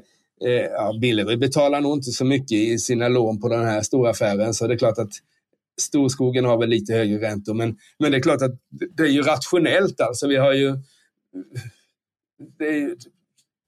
eh, 0.50 0.66
ja, 0.72 0.98
Billerud 1.02 1.40
betalar 1.40 1.82
nog 1.82 1.98
inte 1.98 2.12
så 2.12 2.26
mycket 2.26 2.52
i 2.52 2.80
sina 2.80 3.08
lån 3.08 3.42
på 3.42 3.50
den 3.50 3.66
här 3.66 3.82
stora 3.82 4.10
affären 4.10 4.54
så 4.54 4.68
det 4.68 4.74
är 4.74 4.78
klart 4.78 4.98
att 4.98 5.12
Storskogen 5.82 6.46
har 6.46 6.58
väl 6.58 6.70
lite 6.70 6.94
högre 6.94 7.22
räntor 7.22 7.54
men, 7.54 7.78
men 8.00 8.12
det 8.12 8.18
är 8.18 8.22
klart 8.22 8.42
att 8.42 8.52
det 8.98 9.04
är 9.04 9.08
ju 9.08 9.22
rationellt 9.22 10.02
alltså. 10.02 10.28
Vi 10.28 10.36
har 10.36 10.54
ju 10.54 10.78
det 12.58 12.68
är, 12.68 12.96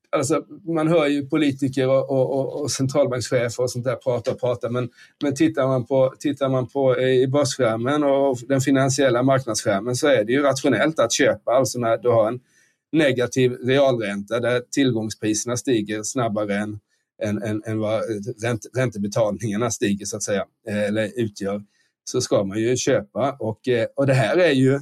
alltså, 0.09 0.45
man 0.67 0.87
hör 0.87 1.07
ju 1.07 1.27
politiker 1.27 1.89
och, 1.89 2.09
och, 2.09 2.61
och 2.61 2.71
centralbankschefer 2.71 3.63
och 3.63 3.71
sånt 3.71 3.85
där 3.85 3.95
prata 3.95 4.31
och 4.31 4.39
prata, 4.39 4.69
men, 4.69 4.89
men 5.23 5.35
tittar 5.35 5.67
man 5.67 5.85
på, 5.85 6.13
tittar 6.19 6.49
man 6.49 6.67
på 6.67 6.95
eh, 6.95 7.09
i 7.09 7.27
börsskärmen 7.27 8.03
och 8.03 8.37
den 8.47 8.61
finansiella 8.61 9.23
marknadsskärmen 9.23 9.95
så 9.95 10.07
är 10.07 10.23
det 10.23 10.31
ju 10.31 10.41
rationellt 10.41 10.99
att 10.99 11.13
köpa, 11.13 11.51
alltså 11.51 11.79
när 11.79 11.97
du 11.97 12.09
har 12.09 12.27
en 12.27 12.39
negativ 12.91 13.51
realränta 13.51 14.39
där 14.39 14.61
tillgångspriserna 14.71 15.57
stiger 15.57 16.03
snabbare 16.03 16.55
än, 16.55 16.79
än, 17.23 17.43
än, 17.43 17.63
än 17.65 17.79
vad 17.79 18.01
ränt, 18.43 18.65
räntebetalningarna 18.75 19.71
stiger 19.71 20.05
så 20.05 20.17
att 20.17 20.23
säga, 20.23 20.45
eh, 20.67 20.83
eller 20.83 21.11
utgör, 21.15 21.63
så 22.03 22.21
ska 22.21 22.43
man 22.43 22.57
ju 22.59 22.77
köpa. 22.77 23.37
Och, 23.39 23.67
eh, 23.67 23.87
och 23.95 24.07
det 24.07 24.13
här 24.13 24.37
är 24.37 24.51
ju 24.51 24.79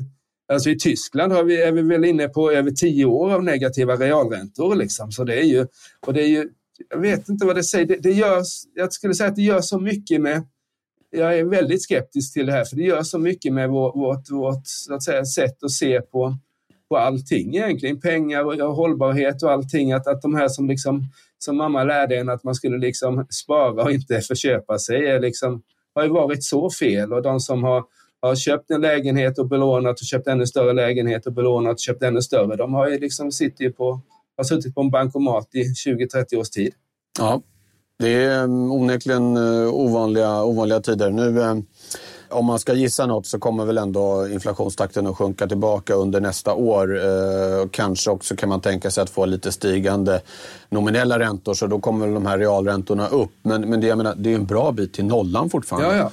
Alltså 0.47 0.69
I 0.69 0.79
Tyskland 0.79 1.33
har 1.33 1.43
vi, 1.43 1.61
är 1.61 1.71
vi 1.71 1.81
väl 1.81 2.05
inne 2.05 2.27
på 2.27 2.51
över 2.51 2.71
tio 2.71 3.05
år 3.05 3.33
av 3.33 3.43
negativa 3.43 3.95
realräntor. 3.95 4.75
Liksom. 4.75 5.11
Så 5.11 5.23
det 5.23 5.39
är 5.39 5.43
ju, 5.45 5.67
och 6.07 6.13
det 6.13 6.23
är 6.23 6.27
ju, 6.27 6.49
jag 6.89 6.99
vet 6.99 7.29
inte 7.29 7.45
vad 7.45 7.55
det 7.55 7.63
säger, 7.63 7.85
det, 7.85 7.95
det 7.95 8.11
gör, 8.11 8.43
jag 8.75 8.93
skulle 8.93 9.13
säga 9.13 9.29
att 9.29 9.35
det 9.35 9.41
gör 9.41 9.61
så 9.61 9.79
mycket 9.79 10.21
med, 10.21 10.43
jag 11.09 11.39
är 11.39 11.43
väldigt 11.43 11.83
skeptisk 11.83 12.33
till 12.33 12.45
det 12.45 12.51
här, 12.51 12.65
för 12.65 12.75
det 12.75 12.83
gör 12.83 13.03
så 13.03 13.19
mycket 13.19 13.53
med 13.53 13.69
vår, 13.69 13.93
vårt, 13.93 14.29
vårt 14.29 14.61
så 14.63 14.93
att 14.93 15.03
säga, 15.03 15.25
sätt 15.25 15.63
att 15.63 15.71
se 15.71 16.01
på, 16.01 16.37
på 16.89 16.97
allting 16.97 17.55
egentligen. 17.55 17.99
Pengar 17.99 18.43
och 18.63 18.75
hållbarhet 18.75 19.43
och 19.43 19.51
allting. 19.51 19.91
Att, 19.91 20.07
att 20.07 20.21
de 20.21 20.35
här 20.35 20.47
som, 20.47 20.67
liksom, 20.67 21.03
som 21.37 21.57
mamma 21.57 21.83
lärde 21.83 22.17
en 22.17 22.29
att 22.29 22.43
man 22.43 22.55
skulle 22.55 22.77
liksom 22.77 23.27
spara 23.29 23.83
och 23.83 23.91
inte 23.91 24.21
förköpa 24.21 24.79
sig 24.79 25.07
är 25.07 25.19
liksom, 25.19 25.61
har 25.95 26.03
ju 26.03 26.09
varit 26.09 26.43
så 26.43 26.69
fel. 26.69 27.13
Och 27.13 27.21
de 27.21 27.39
som 27.39 27.63
har 27.63 27.83
har 28.27 28.35
köpt 28.35 28.71
en 28.71 28.81
lägenhet 28.81 29.39
och 29.39 29.47
belånat 29.47 29.99
och 29.99 30.05
köpt 30.05 30.27
ännu 30.27 30.47
större 30.47 30.73
lägenhet 30.73 31.25
och 31.25 31.33
belånat 31.33 31.73
och 31.73 31.79
köpt 31.79 32.03
ännu 32.03 32.21
större. 32.21 32.55
De 32.55 32.73
har 32.73 32.89
ju 32.89 32.99
liksom 32.99 33.31
sitter 33.31 33.69
på, 33.69 34.01
har 34.37 34.43
suttit 34.43 34.75
på 34.75 34.81
en 34.81 34.89
bankomat 34.89 35.47
i 35.55 35.63
20-30 35.63 36.35
års 36.35 36.49
tid. 36.49 36.73
Ja, 37.19 37.41
det 37.99 38.13
är 38.13 38.43
mm, 38.43 38.71
onekligen 38.71 39.37
eh, 39.37 39.73
ovanliga, 39.73 40.43
ovanliga 40.43 40.79
tider. 40.79 41.09
Nu, 41.09 41.41
eh, 41.41 41.57
om 42.29 42.45
man 42.45 42.59
ska 42.59 42.73
gissa 42.73 43.05
något 43.05 43.27
så 43.27 43.39
kommer 43.39 43.65
väl 43.65 43.77
ändå 43.77 44.27
inflationstakten 44.27 45.07
att 45.07 45.17
sjunka 45.17 45.47
tillbaka 45.47 45.93
under 45.93 46.21
nästa 46.21 46.53
år. 46.53 47.05
Eh, 47.05 47.67
kanske 47.71 48.11
också 48.11 48.35
kan 48.35 48.49
man 48.49 48.61
tänka 48.61 48.91
sig 48.91 49.01
att 49.01 49.09
få 49.09 49.25
lite 49.25 49.51
stigande 49.51 50.21
nominella 50.69 51.19
räntor 51.19 51.53
så 51.53 51.67
då 51.67 51.79
kommer 51.79 52.05
väl 52.05 52.13
de 52.13 52.25
här 52.25 52.37
realräntorna 52.37 53.07
upp. 53.07 53.31
Men, 53.41 53.69
men 53.69 53.81
det, 53.81 53.87
jag 53.87 53.97
menar, 53.97 54.15
det 54.17 54.31
är 54.31 54.35
en 54.35 54.45
bra 54.45 54.71
bit 54.71 54.93
till 54.93 55.05
nollan 55.05 55.49
fortfarande. 55.49 55.97
Ja, 55.97 56.03
ja. 56.03 56.11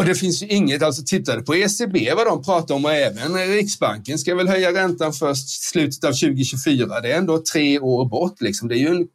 Och 0.00 0.06
det 0.06 0.14
finns 0.14 0.42
ju 0.42 0.46
inget, 0.46 0.82
alltså 0.82 1.02
tittade 1.06 1.42
på 1.42 1.54
ECB 1.54 2.14
vad 2.14 2.26
de 2.26 2.42
pratar 2.42 2.74
om 2.74 2.84
och 2.84 2.92
även 2.92 3.34
Riksbanken 3.34 4.18
ska 4.18 4.34
väl 4.34 4.48
höja 4.48 4.72
räntan 4.72 5.12
först 5.12 5.48
slutet 5.48 6.04
av 6.04 6.12
2024. 6.12 7.00
Det 7.00 7.12
är 7.12 7.18
ändå 7.18 7.42
tre 7.52 7.78
år 7.78 8.04
bort 8.04 8.40
liksom. 8.40 8.68
Det 8.68 8.74
är 8.74 8.78
ju, 8.78 8.88
en, 8.88 9.08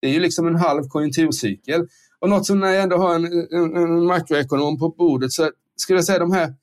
det 0.00 0.08
är 0.08 0.12
ju 0.12 0.20
liksom 0.20 0.46
en 0.46 0.56
halv 0.56 0.88
konjunkturcykel. 0.88 1.86
Och 2.20 2.28
något 2.28 2.46
som 2.46 2.60
när 2.60 2.68
jag 2.68 2.82
ändå 2.82 2.96
har 2.96 3.14
en, 3.14 3.24
en, 3.24 3.76
en 3.76 4.06
makroekonom 4.06 4.78
på 4.78 4.88
bordet 4.88 5.32
så 5.32 5.50
skulle 5.76 5.98
jag 5.98 6.04
säga 6.04 6.18
de 6.18 6.32
här, 6.32 6.54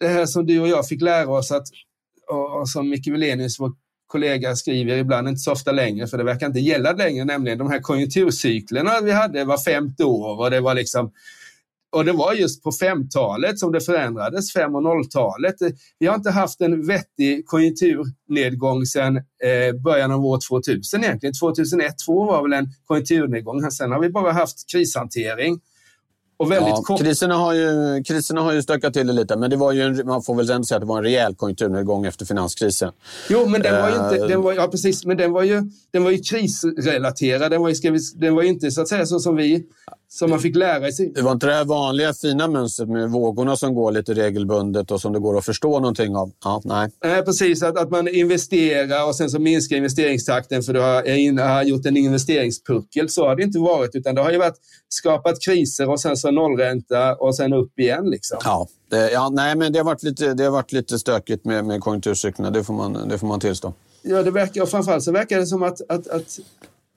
det 0.00 0.08
här 0.08 0.26
som 0.26 0.46
du 0.46 0.60
och 0.60 0.68
jag 0.68 0.88
fick 0.88 1.02
lära 1.02 1.28
oss 1.28 1.50
att, 1.50 1.66
och, 2.30 2.60
och 2.60 2.68
som 2.68 2.90
Micke 2.90 3.06
Wilenius, 3.06 3.60
vår 3.60 3.72
kollega, 4.06 4.56
skriver 4.56 4.96
ibland, 4.96 5.28
inte 5.28 5.40
så 5.40 5.52
ofta 5.52 5.72
längre, 5.72 6.06
för 6.06 6.18
det 6.18 6.24
verkar 6.24 6.46
inte 6.46 6.60
gälla 6.60 6.92
längre, 6.92 7.24
nämligen 7.24 7.58
de 7.58 7.70
här 7.70 7.80
konjunkturcyklerna 7.80 9.00
vi 9.02 9.12
hade 9.12 9.44
var 9.44 9.58
femte 9.58 10.04
år 10.04 10.40
och 10.40 10.50
det 10.50 10.60
var 10.60 10.74
liksom 10.74 11.12
och 11.96 12.04
det 12.04 12.12
var 12.12 12.32
just 12.32 12.62
på 12.62 12.70
5-talet 12.70 13.58
som 13.58 13.72
det 13.72 13.80
förändrades, 13.80 14.52
5 14.52 14.74
och 14.74 14.82
0-talet. 14.82 15.54
Vi 15.98 16.06
har 16.06 16.14
inte 16.14 16.30
haft 16.30 16.60
en 16.60 16.86
vettig 16.86 17.46
konjunkturnedgång 17.46 18.86
sedan 18.86 19.16
eh, 19.16 19.80
början 19.84 20.12
av 20.12 20.26
år 20.26 20.38
2000 20.48 21.04
egentligen. 21.04 21.32
2001-2002 21.32 22.26
var 22.26 22.42
väl 22.42 22.52
en 22.52 22.68
konjunkturnedgång. 22.86 23.70
Sen 23.70 23.92
har 23.92 24.00
vi 24.00 24.08
bara 24.08 24.32
haft 24.32 24.70
krishantering. 24.72 25.60
Och 26.38 26.50
väldigt 26.50 26.68
ja, 26.68 26.82
kort... 26.82 27.00
kriserna, 27.00 27.34
har 27.34 27.52
ju, 27.52 28.02
kriserna 28.04 28.40
har 28.40 28.52
ju 28.52 28.62
stökat 28.62 28.94
till 28.94 29.06
det 29.06 29.12
lite, 29.12 29.36
men 29.36 29.50
det 29.50 29.56
var 29.56 29.72
ju 29.72 29.82
en, 29.82 30.06
man 30.06 30.22
får 30.22 30.34
väl 30.34 30.50
ändå 30.50 30.64
säga 30.64 30.76
att 30.76 30.82
det 30.82 30.86
var 30.86 30.98
en 30.98 31.04
rejäl 31.04 31.34
konjunkturnedgång 31.34 32.06
efter 32.06 32.24
finanskrisen. 32.24 32.92
Jo, 33.30 33.46
men 33.46 33.62
den 33.62 33.82
var 33.82 33.88
ju 33.88 33.94
inte, 33.94 34.28
den 34.28 34.42
var, 34.42 34.52
ja, 34.52 34.68
precis, 34.68 35.04
men 35.04 35.16
den 35.16 35.32
var 35.32 35.42
ju, 35.42 35.62
den 35.90 36.04
var 36.04 36.10
ju 36.10 36.18
krisrelaterad. 36.18 37.50
Den 37.50 37.62
var 37.62 37.68
ju, 37.68 37.90
vi, 37.90 37.98
den 38.14 38.34
var 38.34 38.42
ju 38.42 38.48
inte 38.48 38.70
så 38.70 38.80
att 38.80 38.88
säga 38.88 39.06
så 39.06 39.20
som 39.20 39.36
vi 39.36 39.66
som 40.18 40.30
man 40.30 40.40
fick 40.40 40.56
lära 40.56 40.92
sig. 40.92 41.12
Det 41.14 41.22
var 41.22 41.32
inte 41.32 41.46
det 41.46 41.52
här 41.52 41.64
vanliga 41.64 42.14
fina 42.14 42.48
mönstret 42.48 42.88
med 42.88 43.10
vågorna 43.10 43.56
som 43.56 43.74
går 43.74 43.92
lite 43.92 44.14
regelbundet 44.14 44.90
och 44.90 45.00
som 45.00 45.12
det 45.12 45.18
går 45.18 45.38
att 45.38 45.44
förstå 45.44 45.80
någonting 45.80 46.16
av? 46.16 46.32
Ja, 46.44 46.62
nej. 46.64 46.90
nej 47.04 47.24
precis, 47.24 47.62
att, 47.62 47.78
att 47.78 47.90
man 47.90 48.08
investerar 48.08 49.08
och 49.08 49.16
sen 49.16 49.30
så 49.30 49.38
minskar 49.38 49.76
investeringstakten 49.76 50.62
för 50.62 50.72
du 50.72 50.80
har, 50.80 51.48
har 51.48 51.62
gjort 51.62 51.86
en 51.86 51.96
investeringspuckel. 51.96 53.08
Så 53.08 53.28
har 53.28 53.36
det 53.36 53.42
inte 53.42 53.58
varit, 53.58 53.94
utan 53.94 54.14
det 54.14 54.22
har 54.22 54.30
ju 54.30 54.38
varit 54.38 54.56
skapat 54.88 55.40
kriser 55.40 55.90
och 55.90 56.00
sen 56.00 56.16
så 56.16 56.30
nollränta 56.30 57.14
och 57.14 57.36
sen 57.36 57.52
upp 57.52 57.78
igen. 57.78 58.10
Liksom. 58.10 58.38
Ja, 58.44 58.68
det, 58.90 59.10
ja, 59.10 59.28
nej, 59.28 59.56
men 59.56 59.72
det 59.72 59.78
har 59.78 59.84
varit 59.84 60.02
lite, 60.02 60.34
det 60.34 60.44
har 60.44 60.50
varit 60.50 60.72
lite 60.72 60.98
stökigt 60.98 61.44
med, 61.44 61.64
med 61.64 61.80
konjunkturcyklerna, 61.80 62.50
det 62.50 62.64
får, 62.64 62.74
man, 62.74 63.08
det 63.08 63.18
får 63.18 63.26
man 63.26 63.40
tillstå. 63.40 63.72
Ja, 64.02 64.22
det 64.22 64.30
verkar, 64.30 64.62
och 64.62 64.68
framförallt 64.68 65.04
så 65.04 65.12
verkar 65.12 65.38
det 65.38 65.46
som 65.46 65.62
att, 65.62 65.80
att, 65.88 66.08
att 66.08 66.38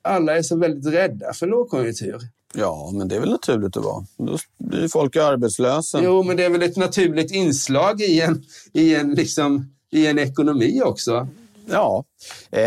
alla 0.01 0.38
är 0.38 0.41
så 0.41 0.55
väldigt 0.55 0.93
rädda 0.93 1.34
för 1.34 1.47
lågkonjunktur. 1.47 2.19
Ja, 2.53 2.91
men 2.93 3.07
det 3.07 3.15
är 3.15 3.19
väl 3.19 3.29
naturligt 3.29 3.77
att 3.77 3.83
vara. 3.83 4.05
Då 4.17 4.38
blir 4.57 4.88
folk 4.88 5.15
arbetslösa. 5.15 6.03
Jo, 6.03 6.23
men 6.23 6.38
det 6.38 6.45
är 6.45 6.49
väl 6.49 6.62
ett 6.62 6.77
naturligt 6.77 7.31
inslag 7.31 8.01
i 8.01 8.21
en, 8.21 8.43
i 8.73 8.95
en, 8.95 9.13
liksom, 9.13 9.73
i 9.91 10.07
en 10.07 10.19
ekonomi 10.19 10.81
också. 10.85 11.27
Ja, 11.71 12.03
eh, 12.51 12.62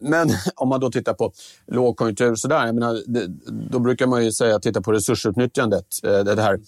men 0.00 0.30
om 0.54 0.68
man 0.68 0.80
då 0.80 0.90
tittar 0.90 1.14
på 1.14 1.32
lågkonjunktur 1.66 2.36
jag 2.48 2.74
menar, 2.74 3.02
det, 3.06 3.26
då 3.70 3.78
brukar 3.78 4.06
man 4.06 4.24
ju 4.24 4.32
säga 4.32 4.58
titta 4.58 4.82
på 4.82 4.92
resursutnyttjandet. 4.92 5.86
Eh, 6.04 6.18
det 6.18 6.42
här 6.42 6.60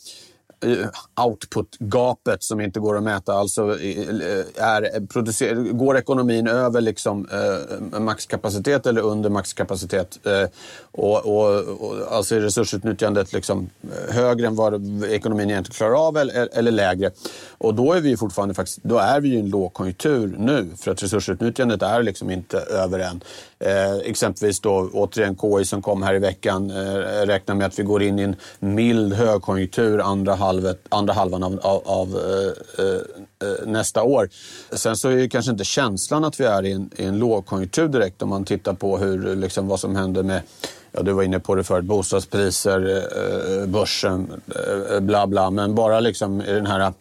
Eh, 0.65 1.25
output-gapet 1.27 2.43
som 2.43 2.61
inte 2.61 2.81
går 2.81 2.97
att 2.97 3.03
mäta. 3.03 3.33
Alltså 3.33 3.63
är, 3.63 4.99
går 5.73 5.99
ekonomin 5.99 6.49
över 6.49 6.81
liksom, 6.81 7.29
eh, 7.33 8.01
maxkapacitet 8.01 8.87
eller 8.87 9.01
under 9.01 9.31
maxkapacitet? 9.31 10.27
Eh, 10.27 10.49
och, 10.93 11.27
och, 11.27 11.59
och, 11.59 12.13
alltså 12.13 12.35
är 12.37 12.41
resursutnyttjandet 12.41 13.33
liksom 13.33 13.71
eh, 13.83 14.15
högre 14.15 14.47
än 14.47 14.57
vad 14.57 15.05
ekonomin 15.05 15.51
egentligen 15.51 15.77
klarar 15.77 16.09
av 16.09 16.17
eller, 16.17 16.49
eller 16.53 16.71
lägre? 16.71 17.11
Och 17.59 17.75
då 17.75 17.93
är 17.93 18.01
vi 18.01 18.17
fortfarande 18.17 18.55
faktiskt, 18.55 18.79
då 18.83 18.99
är 18.99 19.21
vi 19.21 19.29
i 19.29 19.41
en 19.41 19.51
lågkonjunktur 19.51 20.35
nu 20.39 20.69
för 20.77 20.91
att 20.91 21.03
resursutnyttjandet 21.03 21.83
är 21.83 22.03
liksom 22.03 22.31
inte 22.31 22.59
över 22.59 22.99
än. 22.99 23.23
Eh, 23.65 23.97
exempelvis 23.97 24.61
då 24.61 24.91
återigen 24.93 25.37
KI 25.37 25.65
som 25.65 25.83
kom 25.83 26.03
här 26.03 26.15
i 26.15 26.19
veckan 26.19 26.71
eh, 26.71 27.27
räknar 27.27 27.55
med 27.55 27.67
att 27.67 27.79
vi 27.79 27.83
går 27.83 28.03
in 28.03 28.19
i 28.19 28.23
en 28.23 28.37
mild 28.59 29.13
högkonjunktur 29.13 30.01
andra, 30.01 30.35
halvet, 30.51 30.81
andra 30.89 31.13
halvan 31.13 31.43
av, 31.43 31.61
av, 31.63 31.83
av 31.85 32.09
eh, 32.09 32.85
eh, 32.85 32.95
eh, 33.49 33.67
nästa 33.67 34.03
år. 34.03 34.29
Sen 34.73 34.97
så 34.97 35.09
är 35.09 35.17
ju 35.17 35.29
kanske 35.29 35.53
inte 35.53 35.65
känslan 35.65 36.25
att 36.25 36.41
vi 36.41 36.45
är 36.45 36.65
i 36.67 36.73
en, 36.73 36.91
i 36.97 37.05
en 37.05 37.19
lågkonjunktur 37.19 37.89
direkt 37.89 38.23
om 38.23 38.29
man 38.29 38.45
tittar 38.45 38.75
på 38.75 38.99
hur, 38.99 39.37
liksom, 39.37 39.69
vad 39.69 39.81
som 39.81 39.97
händer 39.97 40.23
med 40.23 40.43
Ja, 40.93 41.03
du 41.03 41.13
var 41.13 41.23
inne 41.23 41.41
på 41.41 41.55
det 41.55 41.65
förut, 41.65 41.85
bostadspriser, 41.85 42.81
eh, 42.89 43.63
eh, 43.63 43.67
börsen, 43.67 44.41
bla 45.01 45.27
bla. 45.27 45.51
Men 45.51 45.75
bara 45.75 46.01
liksom 46.01 46.43
i 46.43 46.53
den 46.53 46.67
här 46.67 46.93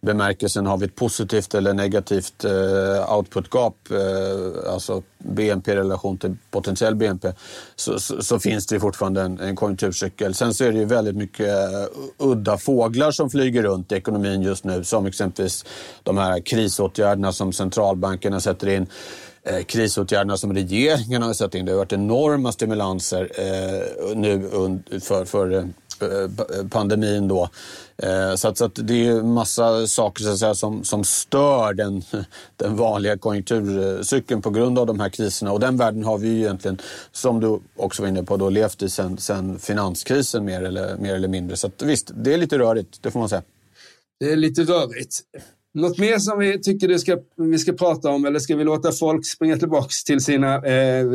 bemärkelsen 0.00 0.66
har 0.66 0.76
vi 0.76 0.86
ett 0.86 0.94
positivt 0.94 1.54
eller 1.54 1.74
negativt 1.74 2.44
eh, 2.44 3.16
output-gap, 3.16 3.74
eh, 3.90 4.72
alltså 4.72 5.02
BNP 5.18 5.72
i 5.72 5.76
relation 5.76 6.18
till 6.18 6.36
potentiell 6.50 6.94
BNP, 6.94 7.32
så, 7.76 7.98
så, 7.98 8.22
så, 8.22 8.38
finns 8.38 8.66
det 8.66 8.80
fortfarande 8.80 9.22
en, 9.22 9.40
en 9.40 9.56
konjunkturcykel. 9.56 10.34
Sen 10.34 10.54
så 10.54 10.64
är 10.64 10.72
det 10.72 10.78
ju 10.78 10.84
väldigt 10.84 11.16
mycket 11.16 11.48
uh, 11.48 11.86
udda 12.18 12.58
fåglar 12.58 13.10
som 13.10 13.30
flyger 13.30 13.62
runt 13.62 13.92
i 13.92 13.94
ekonomin 13.94 14.42
just 14.42 14.64
nu, 14.64 14.84
som 14.84 15.06
exempelvis 15.06 15.64
de 16.02 16.18
här 16.18 16.40
krisåtgärderna 16.40 17.32
som 17.32 17.52
centralbankerna 17.52 18.40
sätter 18.40 18.68
in 18.68 18.86
eh, 19.42 19.62
krisåtgärderna 19.62 20.36
som 20.36 20.54
regeringen 20.54 21.22
har 21.22 21.32
satt 21.32 21.54
in. 21.54 21.64
Det 21.64 21.72
har 21.72 21.78
varit 21.78 21.92
enorma 21.92 22.52
stimulanser 22.52 23.30
eh, 23.38 24.16
nu 24.16 24.48
för, 25.02 25.24
för 25.24 25.52
eh, 25.52 25.64
pandemin. 26.70 27.28
Då. 27.28 27.48
Eh, 28.02 28.34
så, 28.34 28.48
att, 28.48 28.58
så 28.58 28.64
att 28.64 28.74
det 28.74 29.06
är 29.06 29.22
massa 29.22 29.86
saker 29.86 30.24
så 30.24 30.30
att 30.30 30.38
säga, 30.38 30.54
som, 30.54 30.84
som 30.84 31.04
stör 31.04 31.72
den, 31.72 32.02
den 32.56 32.76
vanliga 32.76 33.18
konjunkturcykeln 33.18 34.42
på 34.42 34.50
grund 34.50 34.78
av 34.78 34.86
de 34.86 35.00
här 35.00 35.08
kriserna. 35.08 35.52
Och 35.52 35.60
den 35.60 35.76
världen 35.76 36.04
har 36.04 36.18
vi 36.18 36.28
ju 36.28 36.38
egentligen, 36.38 36.78
som 37.12 37.40
du 37.40 37.60
också 37.76 38.02
var 38.02 38.08
inne 38.08 38.22
på, 38.22 38.36
då, 38.36 38.50
levt 38.50 38.82
i 38.82 38.88
sen, 38.88 39.18
sen 39.18 39.58
finanskrisen 39.58 40.44
mer 40.44 40.62
eller, 40.62 40.96
mer 40.96 41.14
eller 41.14 41.28
mindre. 41.28 41.56
Så 41.56 41.66
att, 41.66 41.82
visst, 41.82 42.10
det 42.14 42.34
är 42.34 42.38
lite 42.38 42.58
rörigt, 42.58 43.02
det 43.02 43.10
får 43.10 43.20
man 43.20 43.28
säga. 43.28 43.42
Det 44.20 44.32
är 44.32 44.36
lite 44.36 44.62
rörigt. 44.62 45.20
Något 45.74 45.98
mer 45.98 46.18
som 46.18 46.38
vi 46.38 46.60
tycker 46.60 46.88
du 46.88 46.98
ska, 46.98 47.18
vi 47.36 47.58
ska 47.58 47.72
prata 47.72 48.10
om 48.10 48.24
eller 48.24 48.38
ska 48.38 48.56
vi 48.56 48.64
låta 48.64 48.92
folk 48.92 49.26
springa 49.26 49.56
tillbaka 49.56 49.88
till 50.06 50.20
sina 50.20 50.54
eh, 50.54 51.06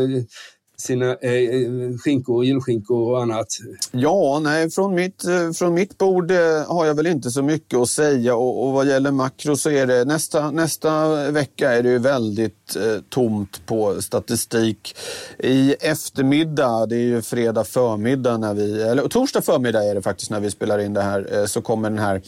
sina 0.78 1.10
eh, 1.10 1.98
skinkor, 2.04 2.46
julskinkor 2.46 3.12
och 3.12 3.22
annat? 3.22 3.48
Ja, 3.92 4.40
nej, 4.44 4.72
från 4.72 4.96
mitt, 4.96 5.26
eh, 5.26 5.52
från 5.52 5.74
mitt 5.74 5.98
bord 5.98 6.32
eh, 6.32 6.38
har 6.68 6.86
jag 6.86 6.96
väl 6.96 7.08
inte 7.08 7.32
så 7.32 7.42
mycket 7.42 7.80
att 7.80 7.90
säga 7.90 8.36
och, 8.36 8.68
och 8.68 8.74
vad 8.74 8.88
gäller 8.88 9.12
makro 9.12 9.56
så 9.56 9.70
är 9.70 9.88
det 9.88 10.06
nästa, 10.06 10.52
nästa 10.52 11.32
vecka 11.32 11.72
är 11.74 11.84
det 11.84 11.90
ju 11.90 12.00
väldigt 12.00 12.76
eh, 12.76 13.02
tomt 13.10 13.66
på 13.66 14.02
statistik. 14.02 14.96
I 15.40 15.76
eftermiddag, 15.80 16.86
det 16.86 16.96
är 16.96 17.00
ju 17.00 17.22
fredag 17.22 17.64
förmiddag 17.64 18.38
när 18.38 18.54
vi, 18.54 18.82
eller 18.82 19.08
torsdag 19.08 19.42
förmiddag 19.42 19.84
är 19.84 19.96
det 19.96 20.02
faktiskt 20.02 20.32
när 20.32 20.40
vi 20.40 20.52
spelar 20.52 20.80
in 20.80 20.94
det 20.94 21.02
här, 21.02 21.40
eh, 21.40 21.46
så 21.46 21.62
kommer 21.62 21.90
den 21.90 22.00
här 22.00 22.22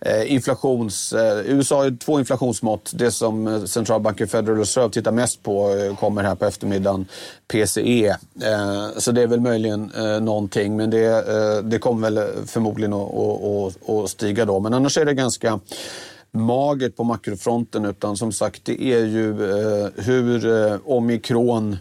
eh, 0.00 0.32
inflations... 0.32 1.12
Eh, 1.12 1.38
USA 1.46 1.76
har 1.76 1.84
ju 1.84 1.96
två 1.96 2.18
inflationsmått. 2.18 2.92
Det 2.94 3.10
som 3.10 3.68
centralbanken 3.68 4.28
Federal 4.28 4.58
Reserve 4.58 4.90
tittar 4.90 5.12
mest 5.12 5.42
på 5.42 5.70
kommer 6.00 6.22
här 6.22 6.34
på 6.34 6.44
eftermiddagen, 6.44 7.06
PCE 7.52 7.91
är. 7.92 8.16
Så 9.00 9.12
det 9.12 9.22
är 9.22 9.26
väl 9.26 9.40
möjligen 9.40 9.90
eh, 9.96 10.20
någonting, 10.20 10.76
men 10.76 10.90
det, 10.90 11.04
eh, 11.06 11.64
det 11.64 11.78
kommer 11.78 12.10
väl 12.10 12.46
förmodligen 12.46 12.92
att, 12.92 13.90
att, 13.90 14.10
stiga 14.10 14.44
då. 14.44 14.60
Men 14.60 14.74
annars 14.74 14.98
är 14.98 15.04
det 15.04 15.14
ganska 15.14 15.60
magert 16.32 16.96
på 16.96 17.04
makrofronten 17.04 17.84
utan 17.84 18.16
som 18.16 18.32
sagt 18.32 18.64
det 18.64 18.82
är 18.82 19.04
ju 19.04 19.32
hur 19.96 20.78
omikron 20.90 21.76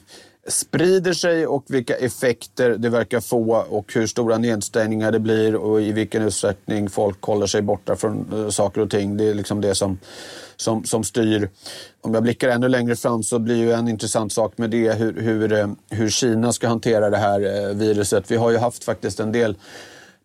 sprider 0.48 1.14
sig 1.14 1.48
och 1.48 1.64
vilka 1.68 1.96
effekter 1.96 2.70
det 2.70 2.90
verkar 2.90 3.20
få 3.20 3.66
och 3.70 3.94
hur 3.94 4.08
stora 4.08 4.38
nedstängningar 4.38 5.12
det 5.12 5.20
blir 5.20 5.56
och 5.56 5.82
i 5.82 5.92
vilken 5.92 6.24
utsträckning 6.24 6.90
folk 6.90 7.22
håller 7.22 7.46
sig 7.46 7.62
borta 7.62 7.96
från 7.96 8.52
saker 8.52 8.82
och 8.82 8.90
ting. 8.90 9.18
Det 9.18 9.24
är 9.24 9.34
liksom 9.34 9.62
det 9.62 9.76
som 9.76 10.00
som, 10.62 10.84
som 10.84 11.04
styr. 11.04 11.50
Om 12.02 12.14
jag 12.14 12.24
blickar 12.24 12.50
ännu 12.50 12.68
längre 12.68 12.96
fram 12.96 13.24
så 13.24 13.40
blir 13.40 13.56
ju 13.56 13.72
en 13.72 13.88
intressant 13.88 14.34
sak 14.34 14.58
med 14.58 14.70
det 14.70 14.94
hur, 14.94 15.22
hur, 15.22 15.54
eh, 15.54 15.68
hur 15.90 16.10
Kina 16.10 16.54
ska 16.54 16.68
hantera 16.68 17.10
det 17.10 17.18
här 17.18 17.42
eh, 17.42 17.76
viruset. 17.76 18.32
Vi 18.32 18.36
har 18.36 18.52
ju 18.52 18.58
haft 18.58 18.84
faktiskt 18.84 19.20
en 19.20 19.32
del 19.32 19.56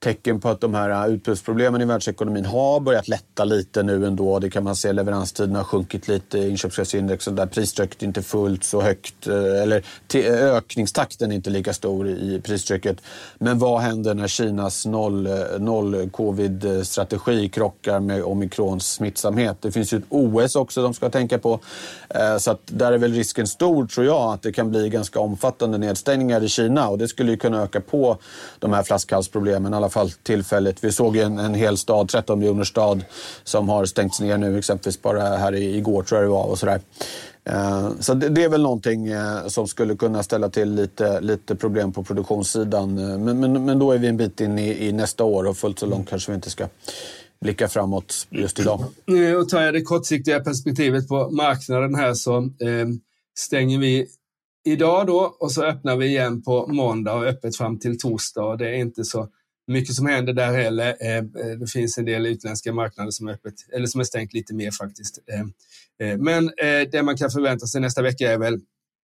tecken 0.07 0.41
på 0.41 0.49
att 0.49 0.61
de 0.61 0.75
här 0.75 0.91
äh, 0.91 1.15
utbudsproblemen 1.15 1.81
i 1.81 1.85
världsekonomin 1.85 2.45
har 2.45 2.81
börjat 2.81 3.09
lätta 3.09 3.45
lite 3.45 3.83
nu 3.83 4.07
ändå. 4.07 4.39
Det 4.39 4.51
kan 4.51 4.65
man 4.65 4.77
se, 4.77 4.93
leveranstiderna 4.93 5.59
har 5.59 5.65
sjunkit 5.65 6.09
lite, 6.09 6.39
inköpschefsindex 6.39 7.25
där 7.25 7.47
pristrycket 7.47 8.03
inte 8.03 8.23
fullt 8.23 8.65
så 8.65 8.81
högt, 8.81 9.27
äh, 9.27 9.63
eller 9.63 9.83
ökningstakten 10.57 11.33
är 11.33 11.37
inte 11.37 11.51
lika 11.51 11.73
stor 11.73 12.09
i 12.09 12.41
pristrycket. 12.45 12.97
Men 13.39 13.59
vad 13.59 13.81
händer 13.81 14.15
när 14.15 14.29
Kinas 14.29 14.87
noll, 14.87 15.29
noll 15.59 16.11
covid-strategi 16.11 17.49
krockar 17.49 18.01
med 18.01 18.25
omikrons 18.25 18.93
smittsamhet? 18.93 19.57
Det 19.61 19.73
finns 19.73 19.93
ju 19.93 19.99
ett 19.99 20.05
OS 20.09 20.57
också 20.57 20.83
de 20.83 20.95
ska 20.95 21.11
tänka 21.11 21.39
på. 21.39 21.61
Äh, 22.09 22.39
så 22.39 22.51
att 22.51 22.61
där 22.65 22.93
är 22.93 22.99
väl 22.99 23.13
risken 23.13 23.47
stor, 23.47 23.87
tror 23.87 24.07
jag, 24.07 24.33
att 24.33 24.43
det 24.43 24.53
kan 24.53 24.71
bli 24.71 24.89
ganska 24.89 25.21
omfattande 25.21 25.79
nedstängningar 25.79 26.43
i 26.43 26.49
Kina 26.49 26.89
och 26.89 26.99
det 26.99 27.09
skulle 27.09 27.31
ju 27.31 27.37
kunna 27.37 27.63
öka 27.63 27.81
på 27.81 28.19
de 28.59 28.73
här 28.73 28.83
flaskhalsproblemen 28.83 29.75
alla 29.75 29.89
fall 29.97 30.11
tillfälligt. 30.11 30.85
Vi 30.85 30.93
såg 30.93 31.17
en, 31.17 31.39
en 31.39 31.55
hel 31.55 31.77
stad, 31.77 32.09
13 32.09 32.39
miljoner 32.39 32.65
stad, 32.65 33.05
som 33.45 33.69
har 33.69 33.85
stängts 33.85 34.21
ner 34.21 34.39
nu, 34.39 34.59
exempelvis 34.59 35.03
bara 35.03 35.23
här 35.23 35.55
igår 35.55 36.03
tror 36.03 36.21
jag 36.21 36.29
det 36.29 36.33
var. 36.33 36.45
Och 36.45 36.59
sådär. 36.59 36.81
Eh, 37.45 37.91
så 38.01 38.15
det, 38.15 38.45
är 38.45 38.49
väl 38.49 38.63
någonting 38.63 39.07
eh, 39.07 39.47
som 39.47 39.69
skulle 39.69 39.97
kunna 39.97 40.23
ställa 40.23 40.49
till 40.49 40.75
lite, 40.75 41.21
lite 41.21 41.57
problem 41.57 41.93
på 41.93 42.03
produktionssidan. 42.03 42.99
Eh, 42.99 43.19
men, 43.19 43.41
men, 43.41 43.65
men 43.65 43.79
då 43.79 43.93
är 43.93 43.99
vi 43.99 44.07
en 44.07 44.17
bit 44.17 44.41
in 44.41 44.59
i, 44.59 44.89
i 44.89 44.93
nästa 44.93 45.25
år 45.25 45.47
och 45.47 45.57
fullt 45.57 45.79
så 45.79 45.87
långt 45.87 46.09
kanske 46.09 46.33
vi 46.33 46.35
inte 46.35 46.51
ska 46.51 46.69
blicka 47.41 47.69
framåt 47.69 48.27
just 48.31 48.59
idag. 48.59 48.85
Och 49.41 49.49
tar 49.49 49.63
jag 49.63 49.75
det 49.75 49.83
kortsiktiga 49.83 50.41
perspektivet 50.41 51.09
på 51.09 51.31
marknaden 51.31 51.95
här 51.95 52.15
så 52.15 52.37
eh, 52.39 52.87
stänger 53.39 53.79
vi 53.79 54.07
idag 54.67 55.07
då 55.07 55.37
och 55.41 55.53
så 55.53 55.65
öppnar 55.65 55.97
vi 55.97 56.07
igen 56.07 56.43
på 56.43 56.67
måndag 56.67 57.15
och 57.15 57.25
öppet 57.25 57.57
fram 57.57 57.79
till 57.79 57.99
torsdag. 57.99 58.45
Och 58.45 58.59
det 58.59 58.69
är 58.69 58.75
inte 58.75 59.05
så 59.05 59.29
mycket 59.67 59.95
som 59.95 60.07
händer 60.07 60.33
där 60.33 60.53
heller. 60.53 60.97
Eh, 61.01 61.17
eh, 61.17 61.23
det 61.61 61.67
finns 61.67 61.99
en 61.99 62.05
del 62.05 62.27
utländska 62.27 62.73
marknader 62.73 63.11
som 63.11 63.29
är, 63.29 63.33
öppet, 63.33 63.55
eller 63.73 63.87
som 63.87 64.01
är 64.01 64.05
stängt 64.05 64.33
lite 64.33 64.55
mer 64.55 64.71
faktiskt. 64.71 65.19
Eh, 65.33 66.17
men 66.19 66.51
det 66.93 67.03
man 67.03 67.17
kan 67.17 67.31
förvänta 67.31 67.67
sig 67.67 67.81
nästa 67.81 68.03
vecka 68.03 68.33
är 68.33 68.39
väl 68.39 68.61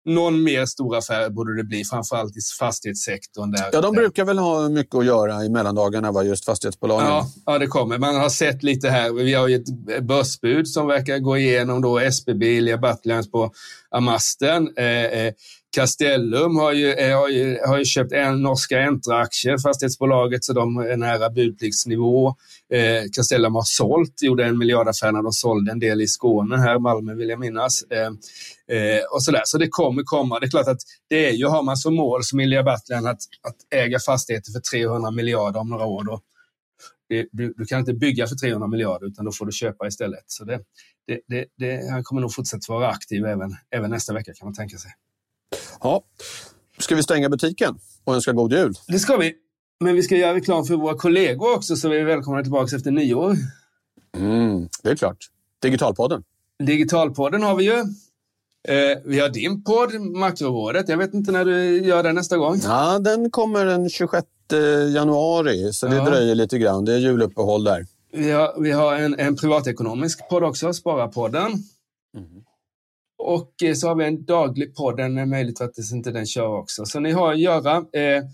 någon 0.05 0.43
mer 0.43 0.67
stor 0.67 0.97
affär 0.97 1.31
borde 1.31 1.57
det 1.57 1.65
bli, 1.65 1.85
framförallt 1.85 2.37
i 2.37 2.41
fastighetssektorn. 2.59 3.51
Där, 3.51 3.71
ja, 3.73 3.81
de 3.81 3.95
brukar 3.95 4.25
väl 4.25 4.39
ha 4.39 4.69
mycket 4.69 4.95
att 4.95 5.07
göra 5.07 5.45
i 5.45 5.49
mellandagarna, 5.49 6.13
va? 6.13 6.23
just 6.23 6.45
fastighetsbolagen. 6.45 7.07
Ja, 7.07 7.27
ja, 7.47 7.59
det 7.59 7.67
kommer. 7.67 7.99
Man 7.99 8.17
har 8.17 8.29
sett 8.29 8.63
lite 8.63 8.89
här. 8.89 9.13
Vi 9.13 9.35
har 9.35 9.49
ju 9.49 9.57
ett 9.57 10.03
börsbud 10.03 10.69
som 10.69 10.87
verkar 10.87 11.19
gå 11.19 11.39
igenom 11.39 11.83
då 11.83 11.99
SBB, 11.99 12.57
Ilja 12.57 12.79
Batlans 12.79 13.31
på 13.31 13.53
Amasten. 13.91 14.77
Eh, 14.77 15.33
Castellum 15.79 16.57
har 16.57 16.73
ju, 16.73 17.13
har 17.13 17.29
ju, 17.29 17.59
har 17.67 17.79
ju 17.79 17.85
köpt 17.85 18.13
en 18.13 18.43
norska 18.43 18.81
Entra-aktier, 18.81 19.59
fastighetsbolaget, 19.59 20.45
så 20.45 20.53
de 20.53 20.77
är 20.77 20.97
nära 20.97 21.31
budpliktsnivå. 21.31 22.29
Eh, 22.73 23.03
Castellum 23.13 23.55
har 23.55 23.63
sålt, 23.65 24.23
gjorde 24.23 24.45
en 24.45 24.59
miljardaffär 24.59 25.13
när 25.13 25.23
de 25.23 25.33
sålde 25.33 25.73
en 25.73 25.79
del 25.79 26.01
i 26.01 26.07
Skåne 26.07 26.57
här, 26.57 26.79
Malmö 26.79 27.15
vill 27.15 27.29
jag 27.29 27.41
minnas. 27.41 27.83
Eh, 27.83 28.07
eh, 28.77 29.03
och 29.13 29.23
så, 29.23 29.33
där. 29.33 29.43
så 29.45 29.59
det 29.59 29.69
kommer 29.69 30.03
komma. 30.03 30.41
Det 30.41 30.47
är 30.47 30.51
klart 30.51 30.69
att 30.69 30.81
det 31.09 31.29
är 31.29 31.33
ju, 31.33 31.47
har 31.47 31.63
man 31.63 31.77
som 31.77 31.95
mål 31.95 32.25
som 32.25 32.41
Ilja 32.41 32.63
Batljan 32.63 33.07
att, 33.07 33.21
att 33.43 33.57
äga 33.75 33.99
fastigheter 33.99 34.53
för 34.53 34.61
300 34.61 35.11
miljarder 35.11 35.61
om 35.61 35.69
några 35.69 35.85
år, 35.85 36.05
då, 36.05 36.21
det, 37.09 37.29
du, 37.33 37.55
du, 37.57 37.65
kan 37.65 37.81
inte 37.81 37.95
bygga 37.95 38.27
för 38.27 38.37
300 38.37 38.69
miljarder 38.69 39.07
utan 39.07 39.25
då 39.25 39.33
får 39.33 39.47
du 39.47 39.53
köpa 39.53 39.87
istället. 39.87 40.25
Så 40.27 40.45
det, 40.45 40.61
det, 41.07 41.21
det, 41.29 41.45
det, 41.57 41.91
han 41.91 42.05
kommer 42.05 42.21
nog 42.21 42.35
fortsätta 42.35 42.73
vara 42.73 42.89
aktiv 42.89 43.25
även, 43.25 43.57
även 43.71 43.91
nästa 43.91 44.13
vecka 44.15 44.33
kan 44.35 44.47
man 44.47 44.55
tänka 44.55 44.79
sig. 44.79 44.91
Ja. 45.83 46.03
Ska 46.79 46.95
vi 46.95 47.03
stänga 47.03 47.29
butiken 47.29 47.79
och 48.05 48.15
önska 48.15 48.33
god 48.33 48.53
jul? 48.53 48.75
Det 48.89 48.99
ska 48.99 49.17
vi. 49.17 49.35
Men 49.81 49.95
vi 49.95 50.03
ska 50.03 50.17
göra 50.17 50.35
reklam 50.35 50.65
för 50.65 50.75
våra 50.75 50.95
kollegor 50.95 51.55
också, 51.57 51.77
så 51.77 51.89
vi 51.89 51.99
är 51.99 52.05
välkomna 52.05 52.43
tillbaka 52.43 52.77
efter 52.77 52.91
nyår. 52.91 53.37
Mm, 54.17 54.69
det 54.83 54.91
är 54.91 54.97
klart. 54.97 55.17
Digitalpodden. 55.63 56.23
Digitalpodden 56.59 57.43
har 57.43 57.57
vi 57.57 57.65
ju. 57.65 57.79
Eh, 58.69 58.99
vi 59.05 59.21
har 59.21 59.29
din 59.29 59.65
podd, 59.65 60.01
Makrorådet. 60.01 60.89
Jag 60.89 60.97
vet 60.97 61.15
inte 61.15 61.33
när 61.33 61.45
du 61.45 61.85
gör 61.85 62.03
den 62.03 62.15
nästa 62.15 62.37
gång. 62.37 62.61
Ja, 62.65 62.99
den 62.99 63.31
kommer 63.31 63.65
den 63.65 63.91
26 63.91 64.27
januari, 64.95 65.73
så 65.73 65.87
det 65.87 65.97
ja. 65.97 66.05
dröjer 66.05 66.35
lite 66.35 66.59
grann. 66.59 66.85
Det 66.85 66.93
är 66.93 66.99
juluppehåll 66.99 67.65
där. 67.65 67.87
Vi 68.13 68.31
har, 68.31 68.61
vi 68.61 68.71
har 68.71 68.97
en, 68.97 69.19
en 69.19 69.37
privatekonomisk 69.37 70.29
podd 70.29 70.45
också, 70.45 70.73
Spararpodden. 70.73 71.53
Mm. 72.17 72.29
Och 73.19 73.63
eh, 73.63 73.75
så 73.75 73.89
har 73.89 73.95
vi 73.95 74.05
en 74.05 74.25
daglig 74.25 74.75
podd, 74.75 74.97
den 74.97 75.19
är 75.19 75.27
möjligt 75.27 75.61
att 75.61 75.79
inte 75.93 76.11
den 76.11 76.27
kör 76.27 76.59
också. 76.59 76.85
Så 76.85 77.01
ni 77.01 77.13
har 77.13 77.33
att 77.33 77.41
göra 77.41 77.77
eh, 77.77 78.25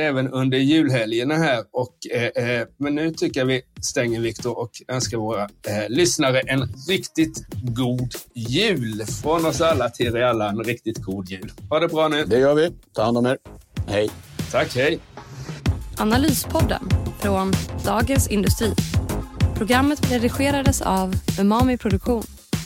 även 0.00 0.28
under 0.28 0.58
julhelgerna 0.58 1.34
här. 1.34 1.64
Och, 1.72 1.96
eh, 2.10 2.44
eh, 2.44 2.66
men 2.78 2.94
nu 2.94 3.10
tycker 3.10 3.40
jag 3.40 3.46
vi 3.46 3.62
stänger 3.80 4.20
Viktor 4.20 4.58
och 4.58 4.70
önskar 4.88 5.18
våra 5.18 5.42
eh, 5.42 5.88
lyssnare 5.88 6.40
en 6.40 6.68
riktigt 6.88 7.46
god 7.62 8.14
jul. 8.34 9.04
Från 9.22 9.46
oss 9.46 9.60
alla 9.60 9.90
till 9.90 10.16
er 10.16 10.22
alla 10.22 10.48
en 10.48 10.64
riktigt 10.64 10.98
god 10.98 11.28
jul. 11.28 11.52
Ha 11.70 11.80
det 11.80 11.88
bra 11.88 12.08
nu. 12.08 12.24
Det 12.24 12.38
gör 12.38 12.54
vi. 12.54 12.70
Ta 12.92 13.02
hand 13.02 13.18
om 13.18 13.26
er. 13.26 13.38
Hej. 13.86 14.10
Tack, 14.50 14.76
hej. 14.76 14.98
Analyspodden 15.98 16.82
från 17.20 17.52
Dagens 17.84 18.28
Industri. 18.28 18.74
Programmet 19.56 20.12
redigerades 20.12 20.82
av 20.82 21.14
Umami 21.40 21.78
Produktion. 21.78 22.24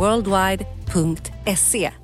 worldwide.se 0.00 1.99